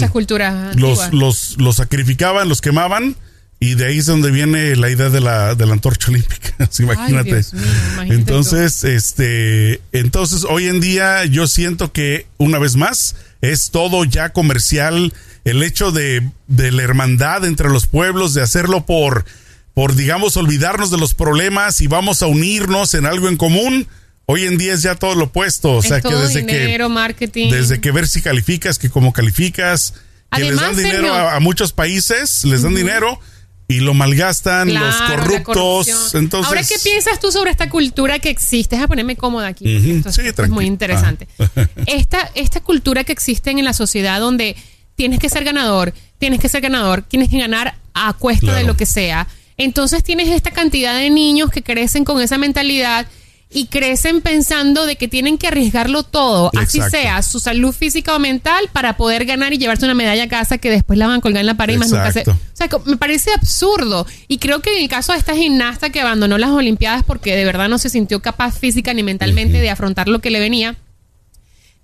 Los, 0.80 1.12
los, 1.12 1.58
los 1.58 1.76
sacrificaban, 1.76 2.48
los 2.48 2.62
quemaban 2.62 3.18
Y 3.60 3.74
de 3.74 3.88
ahí 3.88 3.98
es 3.98 4.06
donde 4.06 4.30
viene 4.30 4.76
la 4.76 4.90
idea 4.90 5.10
de 5.10 5.20
la, 5.20 5.56
de 5.56 5.66
la 5.66 5.74
antorcha 5.74 6.12
olímpica. 6.12 6.54
imagínate. 6.80 7.30
Dios 7.32 7.54
mío, 7.54 7.64
imagínate 7.94 8.14
entonces, 8.14 8.84
este, 8.84 9.82
entonces 9.94 10.46
hoy 10.48 10.68
en 10.68 10.80
día 10.80 11.26
yo 11.26 11.48
siento 11.48 11.92
que 11.92 12.28
una 12.38 12.60
vez 12.60 12.76
más 12.76 13.16
es 13.42 13.72
todo 13.72 14.04
ya 14.04 14.30
comercial. 14.30 15.12
El 15.44 15.64
hecho 15.64 15.92
de, 15.92 16.30
de 16.48 16.72
la 16.72 16.84
hermandad 16.84 17.46
entre 17.46 17.70
los 17.70 17.88
pueblos, 17.88 18.34
de 18.36 18.44
hacerlo 18.44 18.86
por, 18.86 19.26
por 19.74 19.96
digamos, 19.96 20.38
olvidarnos 20.38 20.92
de 20.92 20.98
los 20.98 21.16
problemas 21.16 21.82
y 21.82 21.88
vamos 21.88 22.22
a 22.22 22.28
unirnos 22.28 22.94
en 22.94 23.06
algo 23.08 23.28
en 23.28 23.38
común. 23.38 23.88
Hoy 24.28 24.44
en 24.44 24.58
día 24.58 24.74
es 24.74 24.84
ya 24.84 24.96
todo 24.96 25.16
lo 25.16 25.26
opuesto. 25.26 25.78
O 25.78 25.80
Es 25.80 25.88
sea, 25.88 26.02
que 26.02 26.14
desde 26.14 26.42
dinero, 26.42 26.90
que 26.90 26.94
marketing. 26.94 27.50
desde 27.50 27.80
que 27.82 27.92
ver 27.92 28.08
si 28.08 28.22
calificas, 28.22 28.78
que 28.78 28.90
como 28.90 29.14
calificas, 29.14 29.96
que 30.36 30.44
les 30.44 30.58
dan 30.58 30.76
dinero 30.76 31.12
a 31.16 31.40
muchos 31.40 31.72
países, 31.72 32.44
les 32.44 32.62
dan 32.62 32.76
dinero 32.76 33.20
y 33.68 33.80
lo 33.82 33.94
malgastan 33.94 34.74
los 34.74 34.96
Claro, 34.96 35.24
corruptos. 35.24 36.16
Entonces, 36.16 36.48
Ahora, 36.48 36.62
¿qué 36.64 36.76
piensas 36.84 37.20
tú 37.20 37.32
sobre 37.32 37.52
esta 37.52 37.70
cultura 37.70 38.20
que 38.20 38.30
existe? 38.30 38.76
Deja 38.76 38.88
ponerme 38.88 39.16
cómoda 39.18 39.48
aquí. 39.48 39.66
Ujú, 39.78 39.98
esto 40.08 40.10
es- 40.10 40.36
sí, 40.36 40.50
muy 40.50 40.66
interesante. 40.66 41.28
Ah. 41.40 41.68
esta, 41.86 42.32
esta 42.36 42.62
cultura 42.62 43.04
que 43.04 43.12
existe 43.12 43.52
en 43.52 43.64
la 43.66 43.74
sociedad 43.74 44.20
donde 44.20 44.56
tienes 44.96 45.20
que 45.20 45.30
ser 45.30 45.44
ganador, 45.44 45.94
tienes 46.18 46.40
que 46.40 46.50
ser 46.50 46.62
ganador, 46.62 47.02
tienes 47.02 47.30
que 47.30 47.38
ganar 47.38 47.76
a 47.94 48.14
cuesta 48.14 48.56
de 48.56 48.64
lo 48.64 48.78
que 48.78 48.86
sea. 48.86 49.28
Entonces 49.58 50.04
tienes 50.04 50.30
esta 50.30 50.52
cantidad 50.52 50.96
de 50.96 51.10
niños 51.10 51.50
que 51.50 51.64
crecen 51.64 52.04
con 52.06 52.22
esa 52.22 52.38
mentalidad 52.38 53.06
y 53.50 53.68
crecen 53.68 54.22
pensando 54.22 54.86
de 54.86 54.98
que 54.98 55.08
tienen 55.08 55.38
que 55.38 55.48
arriesgarlo 55.48 56.04
todo, 56.04 56.52
así 56.58 56.82
sea 56.92 57.22
su 57.22 57.40
salud 57.40 57.74
física 57.74 58.14
o 58.14 58.20
mental, 58.20 58.70
para 58.74 58.98
poder 58.98 59.26
ganar 59.26 59.54
y 59.54 59.58
llevarse 59.58 59.86
una 59.86 59.94
medalla 59.94 60.24
a 60.24 60.28
casa 60.28 60.58
que 60.58 60.70
después 60.70 61.00
la 61.00 61.08
van 61.08 61.20
a 61.20 61.22
colgar 61.22 61.40
en 61.40 61.46
la 61.48 61.54
pared 61.56 61.76
y 61.76 61.78
más 61.78 61.90
nunca 61.90 62.12
se... 62.12 62.24
O 62.30 62.36
sea, 62.54 62.68
me 62.86 62.98
parece 62.98 63.32
absurdo. 63.34 64.06
Y 64.28 64.40
creo 64.40 64.62
que 64.62 64.76
en 64.76 64.84
el 64.84 64.90
caso 64.90 65.14
de 65.14 65.20
esta 65.20 65.34
gimnasta 65.36 65.92
que 65.92 66.02
abandonó 66.02 66.38
las 66.38 66.50
Olimpiadas 66.50 67.04
porque 67.04 67.36
de 67.36 67.46
verdad 67.46 67.70
no 67.70 67.78
se 67.78 67.90
sintió 67.90 68.22
capaz 68.22 68.60
física 68.60 68.94
ni 68.94 69.04
mentalmente 69.04 69.60
de 69.60 69.70
afrontar 69.70 70.08
lo 70.10 70.20
que 70.20 70.30
le 70.30 70.40
venía. 70.40 70.76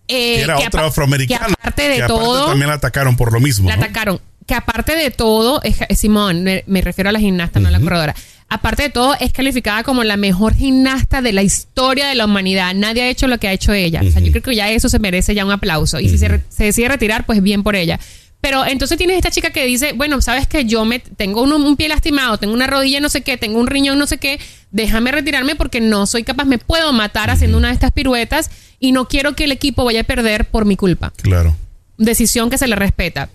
eh, 0.08 0.36
que 0.36 0.42
era 0.42 0.58
que 0.58 0.68
otra 0.68 0.86
afroamericana. 0.88 1.46
Que 1.48 1.54
aparte 1.54 1.82
de 1.84 1.96
que 1.96 2.04
aparte 2.04 2.24
todo, 2.24 2.46
también 2.48 2.68
la 2.68 2.74
atacaron 2.76 3.16
por 3.16 3.32
lo 3.32 3.40
mismo. 3.40 3.70
la 3.70 3.78
¿no? 3.78 3.84
atacaron. 3.84 4.20
Que 4.46 4.56
aparte 4.56 4.98
de 4.98 5.12
todo, 5.12 5.62
es, 5.64 5.78
es 5.88 6.00
Simón, 6.00 6.44
me, 6.44 6.66
me 6.68 6.82
refiero 6.82 7.10
a 7.10 7.14
la 7.14 7.20
gimnasta, 7.20 7.62
no 7.62 7.70
a 7.70 7.72
la 7.72 7.80
corredora. 7.80 8.14
Aparte 8.54 8.84
de 8.84 8.90
todo, 8.92 9.16
es 9.20 9.34
calificada 9.34 9.82
como 9.82 10.04
la 10.04 10.16
mejor 10.16 10.54
gimnasta 10.54 11.24
de 11.24 11.34
la 11.34 11.42
historia 11.42 12.08
de 12.08 12.14
la 12.14 12.26
humanidad. 12.26 12.76
Nadie 12.76 13.02
ha 13.02 13.10
hecho 13.10 13.28
lo 13.28 13.40
que 13.40 13.48
ha 13.48 13.52
hecho 13.52 13.74
ella. 13.74 14.02
O 14.06 14.12
sea, 14.12 14.22
yo 14.22 14.30
creo 14.30 14.44
que 14.44 14.56
ya 14.56 14.70
eso 14.70 14.90
se 14.90 15.00
merece 15.00 15.34
ya 15.34 15.44
un 15.44 15.50
aplauso. 15.50 16.00
Y 16.00 16.08
si 16.08 16.20
se, 16.20 16.40
decide 16.60 16.88
retirar, 16.88 17.26
pues 17.26 17.42
bien 17.42 17.64
por 17.64 17.76
ella. 17.76 18.00
Pero 18.42 18.64
entonces 18.64 19.00
tienes 19.00 19.18
esta 19.18 19.32
chica 19.32 19.50
que 19.50 19.66
dice, 19.66 19.94
bueno, 19.94 20.22
sabes 20.22 20.46
que 20.46 20.66
yo 20.66 20.86
me 20.86 21.00
tengo 21.00 21.42
un, 21.42 21.52
un 21.52 21.76
pie 21.76 21.88
lastimado, 21.88 22.38
tengo 22.38 22.54
una 22.54 22.68
rodilla 22.68 23.00
no 23.00 23.10
sé 23.10 23.22
qué, 23.22 23.38
tengo 23.38 23.60
un 23.60 23.66
riñón 23.66 23.98
no 23.98 24.06
sé 24.06 24.20
qué, 24.20 24.40
déjame 24.70 25.12
retirarme 25.12 25.56
porque 25.56 25.82
no 25.82 26.06
soy 26.06 26.24
capaz, 26.24 26.46
me 26.46 26.60
puedo 26.60 26.94
matar 26.94 27.32
haciendo 27.32 27.58
una 27.58 27.70
de 27.70 27.74
estas 27.74 27.92
piruetas 27.92 28.52
y 28.80 28.92
no 28.92 29.08
quiero 29.08 29.34
que 29.36 29.46
el 29.46 29.52
equipo 29.52 29.84
vaya 29.84 30.02
a 30.02 30.04
perder 30.04 30.46
por 30.46 30.66
mi 30.66 30.76
culpa 30.76 31.12
Claro, 31.24 31.56
decisión 31.98 32.52
que 32.52 32.60
se 32.60 32.68
le 32.68 32.76
respeta. 32.76 33.30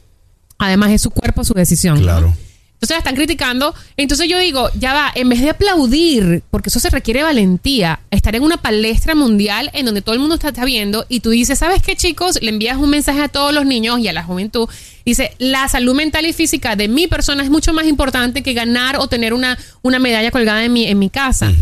Además, 0.59 0.93
es 0.93 1.03
su 1.03 1.11
cuerpo, 1.11 1.43
su 1.43 1.55
decisión. 1.55 2.05
¿no? 2.05 2.37
Entonces 2.79 2.95
la 2.95 2.99
están 2.99 3.17
criticando. 3.17 3.75
Entonces 3.97 4.29
yo 4.29 4.39
digo, 4.39 4.71
ya 4.79 4.95
va, 4.95 5.11
en 5.17 5.29
vez 5.29 5.41
de 5.41 5.51
aplaudir, 5.51 6.45
porque 6.49 6.69
eso 6.69 6.79
se 6.79 6.91
requiere 6.91 7.25
valentía, 7.25 7.99
estar 8.13 8.37
en 8.37 8.45
una 8.45 8.57
palestra 8.57 9.17
mundial 9.17 9.69
en 9.75 9.85
donde 9.85 10.01
todo 10.01 10.15
el 10.15 10.21
mundo 10.21 10.37
está, 10.37 10.49
está 10.49 10.65
viendo 10.65 11.05
y 11.09 11.19
tú 11.19 11.31
dices, 11.31 11.59
¿sabes 11.59 11.83
qué 11.83 11.97
chicos? 11.97 12.39
Le 12.41 12.51
envías 12.51 12.77
un 12.77 12.91
mensaje 12.91 13.21
a 13.21 13.29
todos 13.29 13.53
los 13.53 13.67
niños 13.67 13.99
y 13.99 14.07
a 14.07 14.13
la 14.13 14.23
juventud. 14.23 14.69
Dice, 15.05 15.33
la 15.39 15.67
salud 15.67 15.97
mental 15.97 16.25
y 16.25 16.33
física 16.33 16.77
de 16.77 16.87
mi 16.87 17.09
persona 17.09 17.43
es 17.43 17.51
mucho 17.51 17.73
más 17.73 17.87
importante 17.87 18.45
que 18.45 18.53
ganar 18.53 18.99
o 18.99 19.09
tener 19.09 19.35
una, 19.35 19.59
una 19.83 19.99
medalla 19.99 20.31
colgada 20.31 20.65
en 20.65 20.73
mi, 20.73 20.87
en 20.87 21.01
mi 21.01 21.11
casa. 21.11 21.53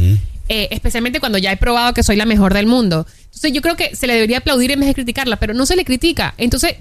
Eh, 0.48 0.68
especialmente 0.70 1.18
cuando 1.18 1.38
ya 1.38 1.50
he 1.50 1.56
probado 1.56 1.94
que 1.94 2.02
soy 2.02 2.16
la 2.16 2.26
mejor 2.26 2.52
del 2.52 2.66
mundo. 2.66 3.06
Entonces 3.24 3.52
yo 3.52 3.62
creo 3.62 3.74
que 3.74 3.96
se 3.96 4.06
le 4.06 4.14
debería 4.14 4.38
aplaudir 4.38 4.70
en 4.70 4.80
vez 4.80 4.88
de 4.88 4.94
criticarla, 4.94 5.36
pero 5.38 5.54
no 5.54 5.64
se 5.64 5.76
le 5.76 5.84
critica. 5.84 6.34
Entonces 6.36 6.76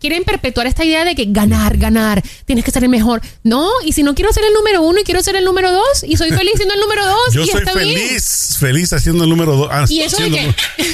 quieren 0.00 0.24
perpetuar 0.24 0.66
esta 0.66 0.84
idea 0.84 1.04
de 1.04 1.14
que 1.14 1.26
ganar, 1.28 1.76
ganar, 1.78 2.22
tienes 2.44 2.64
que 2.64 2.70
ser 2.70 2.82
el 2.84 2.90
mejor. 2.90 3.20
No, 3.42 3.68
y 3.84 3.92
si 3.92 4.02
no 4.02 4.14
quiero 4.14 4.32
ser 4.32 4.44
el 4.44 4.52
número 4.52 4.82
uno 4.82 5.00
y 5.00 5.04
quiero 5.04 5.22
ser 5.22 5.36
el 5.36 5.44
número 5.44 5.72
dos 5.72 6.04
y 6.06 6.16
soy 6.16 6.30
feliz 6.30 6.52
siendo 6.56 6.74
el 6.74 6.80
número 6.80 7.06
dos 7.06 7.32
Yo 7.32 7.42
y 7.44 7.48
soy 7.48 7.60
está 7.60 7.72
feliz, 7.72 7.96
bien. 7.98 8.60
feliz 8.74 8.92
haciendo 8.92 9.24
el 9.24 9.30
número 9.30 9.56
dos. 9.56 9.68
Ah, 9.70 9.84
Y 9.88 10.00
eso 10.00 10.22
de 10.22 10.30
que... 10.30 10.54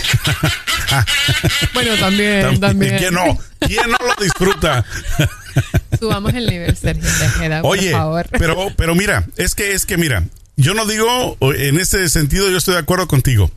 bueno, 1.74 1.94
también, 1.98 2.60
También, 2.60 2.98
¿Quién 2.98 3.14
no? 3.14 3.38
¿Quién 3.60 3.90
no 3.90 3.98
lo 4.06 4.22
disfruta? 4.22 4.84
Subamos 5.98 6.32
el 6.34 6.46
nivel, 6.46 6.76
Sergio 6.76 7.08
Tejeda, 7.18 7.62
Oye, 7.62 7.90
por 7.90 8.00
favor. 8.00 8.26
pero, 8.30 8.68
pero 8.76 8.94
mira, 8.94 9.26
es 9.36 9.54
que, 9.54 9.72
es 9.72 9.84
que 9.86 9.96
mira, 9.96 10.24
yo 10.56 10.74
no 10.74 10.86
digo, 10.86 11.36
en 11.40 11.78
este 11.78 12.08
sentido, 12.08 12.48
yo 12.50 12.58
estoy 12.58 12.74
de 12.74 12.80
acuerdo 12.80 13.08
contigo. 13.08 13.50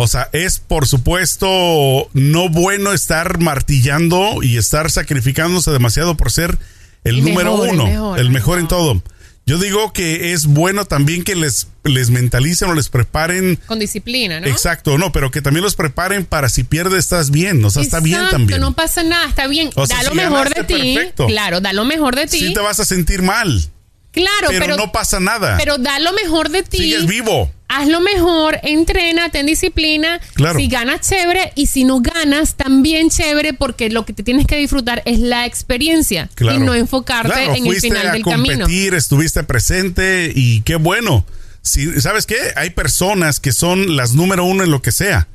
O 0.00 0.06
sea, 0.06 0.28
es 0.32 0.60
por 0.60 0.86
supuesto 0.86 2.08
no 2.12 2.48
bueno 2.48 2.92
estar 2.92 3.40
martillando 3.40 4.44
y 4.44 4.56
estar 4.56 4.92
sacrificándose 4.92 5.72
demasiado 5.72 6.16
por 6.16 6.30
ser 6.30 6.56
el, 7.02 7.16
El 7.16 7.24
número 7.24 7.56
mejor, 7.56 7.68
el 7.68 7.74
uno, 7.74 7.84
mejor, 7.84 8.18
el 8.20 8.30
mejor 8.30 8.58
en 8.60 8.68
todo. 8.68 9.02
Yo 9.44 9.58
digo 9.58 9.92
que 9.92 10.32
es 10.32 10.46
bueno 10.46 10.84
también 10.84 11.24
que 11.24 11.34
les, 11.34 11.66
les 11.82 12.10
mentalicen 12.10 12.70
o 12.70 12.74
les 12.74 12.90
preparen. 12.90 13.58
Con 13.66 13.80
disciplina, 13.80 14.38
¿no? 14.38 14.46
Exacto, 14.46 14.98
no, 14.98 15.10
pero 15.10 15.32
que 15.32 15.42
también 15.42 15.64
los 15.64 15.74
preparen 15.74 16.24
para 16.24 16.48
si 16.48 16.62
pierdes 16.62 17.00
estás 17.00 17.32
bien, 17.32 17.64
o 17.64 17.70
sea, 17.70 17.82
está 17.82 17.98
bien 17.98 18.20
también. 18.30 18.60
no 18.60 18.74
pasa 18.74 19.02
nada, 19.02 19.28
está 19.28 19.48
bien. 19.48 19.70
O 19.74 19.84
sea, 19.84 19.96
da 19.96 20.02
si 20.02 20.08
lo 20.10 20.14
mejor 20.14 20.54
de 20.54 20.62
ti. 20.62 20.94
perfecto. 20.94 21.26
Claro, 21.26 21.60
da 21.60 21.72
lo 21.72 21.84
mejor 21.84 22.14
de 22.14 22.28
ti. 22.28 22.38
Sí 22.38 22.54
te 22.54 22.60
vas 22.60 22.78
a 22.78 22.84
sentir 22.84 23.22
mal, 23.22 23.68
claro, 24.12 24.46
pero, 24.46 24.60
pero, 24.60 24.76
no 24.76 24.92
pasa 24.92 25.18
nada. 25.18 25.56
pero 25.58 25.76
da 25.76 25.98
lo 25.98 26.12
mejor 26.12 26.50
de 26.50 26.62
ti. 26.62 26.78
Sigues 26.78 27.06
vivo. 27.06 27.50
Haz 27.68 27.86
lo 27.86 28.00
mejor, 28.00 28.58
entrena, 28.62 29.28
ten 29.30 29.44
disciplina. 29.44 30.20
Claro. 30.34 30.58
Si 30.58 30.68
ganas, 30.68 31.06
chévere. 31.06 31.52
Y 31.54 31.66
si 31.66 31.84
no 31.84 32.00
ganas, 32.00 32.54
también 32.54 33.10
chévere, 33.10 33.52
porque 33.52 33.90
lo 33.90 34.06
que 34.06 34.14
te 34.14 34.22
tienes 34.22 34.46
que 34.46 34.56
disfrutar 34.56 35.02
es 35.04 35.18
la 35.18 35.44
experiencia. 35.44 36.30
Claro. 36.34 36.56
Y 36.58 36.62
no 36.62 36.74
enfocarte 36.74 37.30
Claro, 37.32 37.54
en 37.54 37.66
el 37.66 37.80
final 37.80 38.06
a 38.08 38.12
del 38.12 38.22
competir, 38.22 38.58
camino. 38.60 38.96
estuviste 38.96 39.42
presente 39.42 40.32
y 40.34 40.62
qué 40.62 40.76
bueno. 40.76 41.26
Si, 41.60 42.00
¿Sabes 42.00 42.24
qué? 42.24 42.36
Hay 42.56 42.70
personas 42.70 43.38
que 43.40 43.52
son 43.52 43.96
las 43.96 44.14
número 44.14 44.44
uno 44.44 44.64
en 44.64 44.70
lo 44.70 44.80
que 44.80 44.92
sea, 44.92 45.28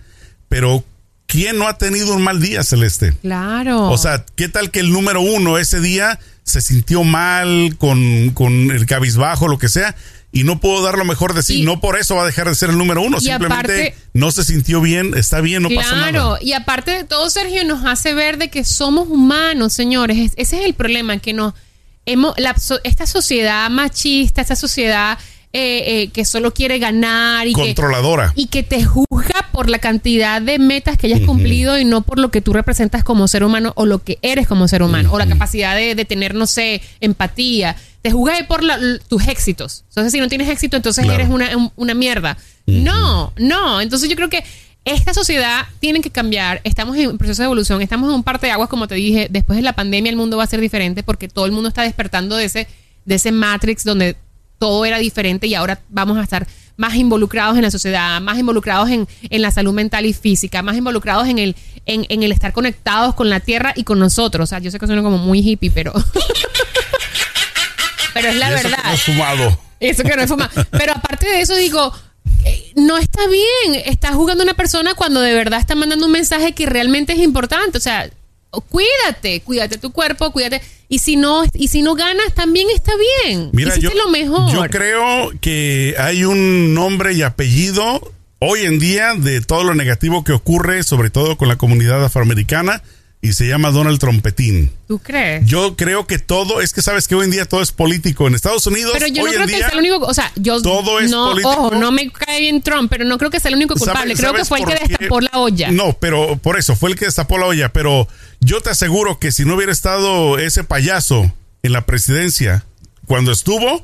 pero 0.50 0.84
¿quién 1.28 1.60
no 1.60 1.68
ha 1.68 1.78
tenido 1.78 2.16
un 2.16 2.24
mal 2.24 2.42
día, 2.42 2.64
Celeste? 2.64 3.14
Claro. 3.22 3.90
O 3.92 3.98
sea, 4.00 4.26
¿qué 4.36 4.50
tal 4.50 4.72
que 4.72 4.80
el 4.80 4.92
número 4.92 5.22
uno 5.22 5.60
ese 5.60 5.80
día 5.82 6.20
se 6.44 6.62
sintió 6.62 7.04
mal 7.04 7.76
con, 7.78 8.32
con 8.32 8.72
el 8.72 8.88
cabizbajo, 8.88 9.48
lo 9.48 9.60
que 9.60 9.70
sea? 9.70 9.96
Y 10.36 10.44
no 10.44 10.60
pudo 10.60 10.82
dar 10.84 10.98
lo 10.98 11.06
mejor 11.06 11.34
de 11.36 11.44
sí. 11.44 11.62
Y- 11.62 11.64
no 11.64 11.80
por 11.80 11.98
eso 11.98 12.16
va 12.16 12.24
a 12.24 12.26
dejar 12.26 12.50
de 12.50 12.56
ser 12.56 12.72
el 12.72 12.78
número 12.78 13.02
uno. 13.04 13.20
Simplemente 13.22 13.54
aparte- 13.56 13.96
no 14.14 14.32
se 14.32 14.44
sintió 14.44 14.82
bien, 14.82 15.14
está 15.16 15.40
bien, 15.42 15.62
no 15.64 15.70
pasa 15.70 15.92
nada. 15.96 16.10
Claro, 16.10 16.38
y 16.42 16.54
aparte 16.54 16.92
de 16.92 17.04
todo, 17.04 17.30
Sergio, 17.30 17.64
nos 17.64 17.86
hace 17.86 18.14
ver 18.16 18.38
de 18.40 18.50
que 18.50 18.64
somos 18.66 19.08
humanos, 19.08 19.74
señores. 19.74 20.18
Es- 20.18 20.34
ese 20.36 20.60
es 20.60 20.66
el 20.66 20.74
problema, 20.74 21.20
que 21.20 21.34
nos 21.34 21.54
hemos, 22.08 22.34
la 22.40 22.56
esta 22.84 23.06
sociedad 23.06 23.70
machista, 23.70 24.42
esta 24.42 24.56
sociedad 24.56 25.18
eh, 25.56 25.84
eh, 26.02 26.10
que 26.12 26.26
solo 26.26 26.52
quiere 26.52 26.80
ganar 26.80 27.46
y 27.48 27.54
que, 27.54 27.62
Controladora. 27.62 28.34
y 28.36 28.48
que 28.48 28.64
te 28.64 28.84
juzga 28.84 29.50
por 29.52 29.70
la 29.70 29.78
cantidad 29.78 30.42
de 30.42 30.58
metas 30.58 30.98
que 30.98 31.06
hayas 31.06 31.20
cumplido 31.20 31.78
y 31.78 31.86
no 31.86 32.02
por 32.02 32.18
lo 32.18 32.32
que 32.32 32.42
tú 32.42 32.54
representas 32.54 33.04
como 33.04 33.28
ser 33.28 33.44
humano 33.44 33.72
o 33.76 33.86
lo 33.86 34.00
que 34.04 34.18
eres 34.24 34.48
como 34.48 34.68
ser 34.68 34.82
humano 34.82 35.12
o 35.14 35.20
la 35.20 35.28
capacidad 35.28 35.76
de, 35.76 35.94
de 35.94 36.06
tener, 36.06 36.34
no 36.34 36.48
sé, 36.48 36.82
empatía. 37.02 37.76
Te 38.04 38.12
juzga 38.12 38.36
por 38.48 38.62
la- 38.64 38.78
tus 39.08 39.28
éxitos. 39.28 39.84
Entonces, 39.90 40.12
si 40.14 40.20
no 40.20 40.28
tienes 40.28 40.48
éxito, 40.50 40.78
entonces 40.78 41.04
Claro. 41.06 41.20
eres 41.22 41.34
una, 41.34 41.58
un- 41.58 41.72
una 41.76 41.96
mierda. 41.96 42.38
No, 42.68 43.34
no. 43.38 43.82
Entonces, 43.82 44.08
yo 44.10 44.16
creo 44.16 44.30
que 44.30 44.44
esta 44.86 45.14
sociedad 45.14 45.66
tiene 45.80 46.02
que 46.02 46.12
cambiar. 46.12 46.62
Estamos 46.66 46.96
en 46.98 47.18
proceso 47.18 47.42
de 47.42 47.46
evolución. 47.46 47.82
Estamos 47.82 48.10
en 48.10 48.16
un 48.16 48.24
parte 48.24 48.46
de 48.48 48.52
aguas, 48.52 48.70
como 48.70 48.88
te 48.88 48.96
dije. 48.96 49.28
Después 49.32 49.56
de 49.58 49.64
la 49.64 49.74
pandemia, 49.74 50.10
el 50.12 50.18
mundo 50.18 50.38
va 50.38 50.44
a 50.44 50.48
ser 50.48 50.60
diferente 50.60 51.02
porque 51.02 51.28
todo 51.30 51.46
el 51.46 51.52
mundo 51.54 51.70
está 51.70 51.82
despertando 51.84 52.36
de 52.36 52.46
ese, 52.46 52.68
de 53.06 53.16
ese 53.16 53.32
Matrix 53.32 53.84
donde 53.86 54.18
todo 54.60 54.84
era 54.86 54.98
diferente 55.00 55.48
y 55.48 55.56
ahora 55.56 55.82
vamos 55.90 56.18
a 56.18 56.24
estar 56.24 56.46
más 56.76 56.96
involucrados 56.96 57.56
en 57.56 57.62
la 57.62 57.72
sociedad, 57.72 58.20
más 58.20 58.38
involucrados 58.40 58.90
en, 58.90 59.08
en 59.30 59.42
la 59.42 59.52
salud 59.52 59.74
mental 59.74 60.06
y 60.06 60.14
física, 60.14 60.62
más 60.64 60.76
involucrados 60.76 61.28
en 61.28 61.38
el, 61.38 61.56
en, 61.86 62.06
en 62.10 62.24
el 62.24 62.32
estar 62.32 62.52
conectados 62.52 63.14
con 63.14 63.30
la 63.30 63.40
tierra 63.40 63.74
y 63.76 63.84
con 63.84 64.00
nosotros. 64.00 64.46
O 64.46 64.48
sea, 64.50 64.60
yo 64.60 64.72
sé 64.72 64.80
que 64.80 64.88
suena 64.88 65.02
como 65.04 65.18
muy 65.18 65.40
hippie, 65.40 65.72
pero. 65.72 65.94
pero 68.14 68.30
es 68.30 68.36
la 68.36 68.50
Y 68.50 68.54
eso 68.54 68.62
que 68.62 68.68
verdad. 68.70 68.84
no 68.84 68.90
has 68.92 69.02
fumado. 69.04 69.60
Eso 69.80 70.04
que 70.04 70.16
no 70.16 70.22
es 70.22 70.30
fumar. 70.30 70.50
Pero 70.72 70.94
aparte 70.94 71.28
de 71.28 71.42
eso, 71.42 71.56
digo, 71.56 71.94
eh, 72.46 72.72
no 72.76 72.98
está 72.98 73.28
bien. 73.28 73.82
Está 73.86 74.14
jugando 74.14 74.44
una 74.44 74.54
persona 74.54 74.94
cuando 74.94 75.22
de 75.22 75.34
verdad 75.34 75.60
está 75.60 75.76
mandando 75.76 76.06
un 76.06 76.12
mensaje 76.12 76.54
que 76.54 76.66
realmente 76.66 77.14
es 77.14 77.20
importante. 77.20 77.78
O 77.78 77.82
sea, 77.82 78.10
cuídate, 78.70 79.42
cuídate 79.42 79.78
tu 79.78 79.92
cuerpo, 79.92 80.32
cuídate. 80.32 80.62
Y 80.90 81.00
si 81.00 81.16
no, 81.16 81.44
y 81.54 81.70
si 81.70 81.82
no 81.82 81.96
ganas, 81.96 82.34
también 82.34 82.68
está 82.74 82.92
bien. 83.26 83.50
Mira, 83.52 83.76
yo, 83.78 83.90
lo 83.94 84.10
mejor. 84.10 84.54
yo 84.54 84.64
creo 84.70 85.32
que 85.42 85.96
hay 85.98 86.24
un 86.24 86.74
nombre 86.74 87.14
y 87.14 87.24
apellido 87.24 88.14
hoy 88.40 88.62
en 88.62 88.78
día 88.78 89.14
de 89.16 89.42
todo 89.42 89.64
lo 89.64 89.74
negativo 89.74 90.24
que 90.24 90.34
ocurre, 90.34 90.84
sobre 90.84 91.10
todo 91.10 91.38
con 91.38 91.48
la 91.48 91.56
comunidad 91.56 92.04
afroamericana, 92.04 92.84
y 93.24 93.32
se 93.32 93.48
llama 93.48 93.72
Donald 93.72 94.00
Trompetín. 94.00 94.70
¿Tú 94.86 95.00
crees? 95.00 95.46
Yo 95.46 95.78
creo 95.78 96.06
que 96.06 96.20
todo, 96.20 96.60
es 96.60 96.74
que 96.74 96.82
sabes 96.82 97.08
que 97.08 97.16
hoy 97.16 97.24
en 97.24 97.32
día 97.32 97.46
todo 97.46 97.62
es 97.62 97.72
político. 97.72 98.28
En 98.28 98.36
Estados 98.36 98.68
Unidos, 98.68 98.92
Pero 98.94 99.08
yo 99.08 99.24
hoy 99.24 99.30
no 99.30 99.36
creo 99.38 99.48
que 99.48 99.56
día, 99.56 99.70
sea 99.70 99.70
el 99.70 99.80
único, 99.80 100.06
o 100.06 100.14
sea, 100.14 100.30
yo 100.36 100.62
todo 100.62 101.00
es 101.00 101.10
no, 101.10 101.30
político. 101.30 101.50
ojo, 101.50 101.76
no 101.76 101.94
me 101.94 102.12
cae 102.12 102.42
bien 102.42 102.62
Trump, 102.62 102.90
pero 102.92 103.06
no 103.06 103.18
creo 103.18 103.32
que 103.32 103.40
sea 103.40 103.48
el 103.48 103.56
único 103.56 103.76
culpable. 103.76 104.14
¿Sabes- 104.14 104.20
creo 104.20 104.34
que 104.34 104.44
fue 104.44 104.60
el 104.60 104.66
que 104.66 104.74
qué? 104.74 104.88
destapó 104.90 105.22
la 105.22 105.30
olla. 105.36 105.72
No, 105.72 105.94
pero 105.94 106.36
por 106.36 106.60
eso, 106.60 106.76
fue 106.76 106.90
el 106.90 106.98
que 106.98 107.06
destapó 107.06 107.38
la 107.38 107.46
olla. 107.46 107.70
Pero 107.72 108.10
yo 108.42 108.60
te 108.60 108.72
aseguro 108.72 109.18
que 109.20 109.32
si 109.32 109.46
no 109.46 109.56
hubiera 109.56 109.72
estado 109.72 110.38
ese 110.38 110.66
payaso 110.66 111.32
en 111.64 111.72
la 111.72 111.86
presidencia 111.86 112.66
cuando 113.08 113.32
estuvo, 113.32 113.82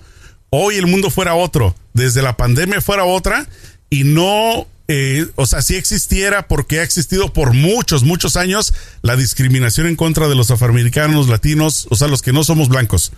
hoy 0.49 0.75
el 0.75 0.85
mundo 0.87 1.09
fuera 1.09 1.33
otro. 1.35 1.75
Desde 1.93 2.21
la 2.21 2.35
pandemia 2.35 2.81
fuera 2.81 3.05
otra 3.05 3.47
y 3.89 4.03
no. 4.03 4.67
Eh, 4.91 5.27
o 5.35 5.45
sea, 5.45 5.61
si 5.61 5.75
existiera, 5.75 6.47
porque 6.47 6.79
ha 6.79 6.83
existido 6.83 7.31
por 7.31 7.53
muchos, 7.53 8.03
muchos 8.03 8.35
años 8.35 8.73
la 9.03 9.15
discriminación 9.15 9.85
en 9.85 9.95
contra 9.95 10.27
de 10.27 10.33
los 10.35 10.49
afroamericanos, 10.49 11.29
latinos, 11.29 11.85
o 11.91 11.95
sea, 11.95 12.07
los 12.07 12.23
que 12.23 12.33
no 12.33 12.43
somos 12.43 12.69
blancos. 12.69 13.11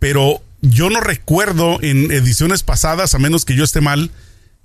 Pero 0.00 0.42
yo 0.62 0.90
no 0.90 1.00
recuerdo 1.00 1.78
en 1.80 2.10
ediciones 2.10 2.64
pasadas, 2.64 3.14
a 3.14 3.20
menos 3.20 3.44
que 3.44 3.54
yo 3.54 3.62
esté 3.62 3.80
mal, 3.80 4.10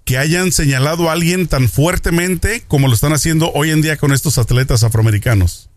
que 0.03 0.17
hayan 0.17 0.51
señalado 0.51 1.09
a 1.09 1.13
alguien 1.13 1.47
tan 1.47 1.69
fuertemente 1.69 2.63
como 2.67 2.87
lo 2.87 2.95
están 2.95 3.13
haciendo 3.13 3.51
hoy 3.53 3.69
en 3.69 3.81
día 3.83 3.97
con 3.97 4.11
estos 4.11 4.39
atletas 4.39 4.83
afroamericanos. 4.83 5.69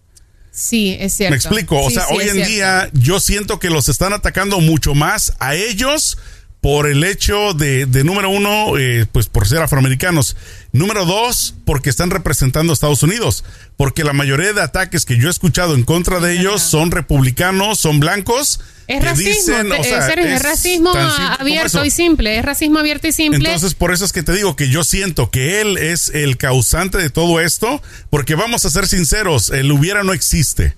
Sí, 0.51 0.97
es 0.99 1.13
cierto. 1.15 1.31
Me 1.33 1.37
explico, 1.37 1.79
o 1.81 1.89
Sí, 1.91 1.97
sea, 1.97 2.07
sí, 2.07 2.15
hoy 2.17 2.25
en 2.25 2.33
cierto. 2.35 2.51
día 2.51 2.91
yo 2.95 3.21
siento 3.21 3.59
que 3.59 3.69
los 3.71 3.89
están 3.91 4.13
atacando 4.15 4.61
mucho 4.61 4.95
más 4.95 5.35
a 5.41 5.55
ellos 5.55 6.17
por 6.61 6.87
el 6.87 7.05
hecho 7.05 7.55
de, 7.55 7.87
de 7.87 8.05
número 8.05 8.29
uno, 8.29 8.77
eh, 8.77 9.07
pues 9.11 9.29
por 9.29 9.49
ser 9.49 9.63
afroamericanos. 9.63 10.37
Número 10.73 11.07
dos, 11.07 11.55
porque 11.65 11.89
están 11.89 12.11
representando 12.11 12.73
a 12.73 12.75
Estados 12.75 13.03
Unidos. 13.03 13.45
Porque 13.79 14.05
la 14.05 14.13
mayoría 14.13 14.53
de 14.53 14.61
ataques 14.61 15.07
que 15.07 15.17
yo 15.17 15.29
he 15.29 15.31
escuchado 15.31 15.75
en 15.75 15.85
contra 15.85 16.21
de 16.21 16.35
ellos 16.39 16.61
son 16.63 16.91
republicanos, 16.91 17.79
son 17.81 17.99
blancos. 17.99 18.61
Es 18.89 19.03
racismo, 19.03 19.31
dicen, 19.57 19.73
o 19.73 19.77
te- 19.77 19.85
sea, 19.85 19.99
en 19.99 20.03
serio, 20.07 20.27
es, 20.27 20.33
es 20.33 20.43
racismo 20.43 20.93
abierto 21.39 21.83
y 21.85 21.91
simple, 21.91 22.37
es 22.39 22.45
racismo 22.45 22.79
abierto 22.79 23.07
y 23.07 23.13
simple. 23.13 23.39
Entonces, 23.39 23.73
por 23.75 23.95
eso 23.95 24.05
es 24.05 24.13
que 24.13 24.23
te 24.23 24.33
digo 24.33 24.55
que 24.55 24.69
yo 24.69 24.85
siento 24.85 25.31
que 25.31 25.63
él 25.63 25.79
es 25.79 26.11
el 26.11 26.37
causante 26.37 26.99
de 26.99 27.09
todo 27.09 27.41
esto, 27.41 27.81
porque 28.11 28.35
vamos 28.35 28.67
a 28.67 28.71
ser 28.71 28.87
sinceros, 28.87 29.49
el 29.49 29.73
hubiera 29.73 30.03
no 30.05 30.13
existe. 30.13 30.75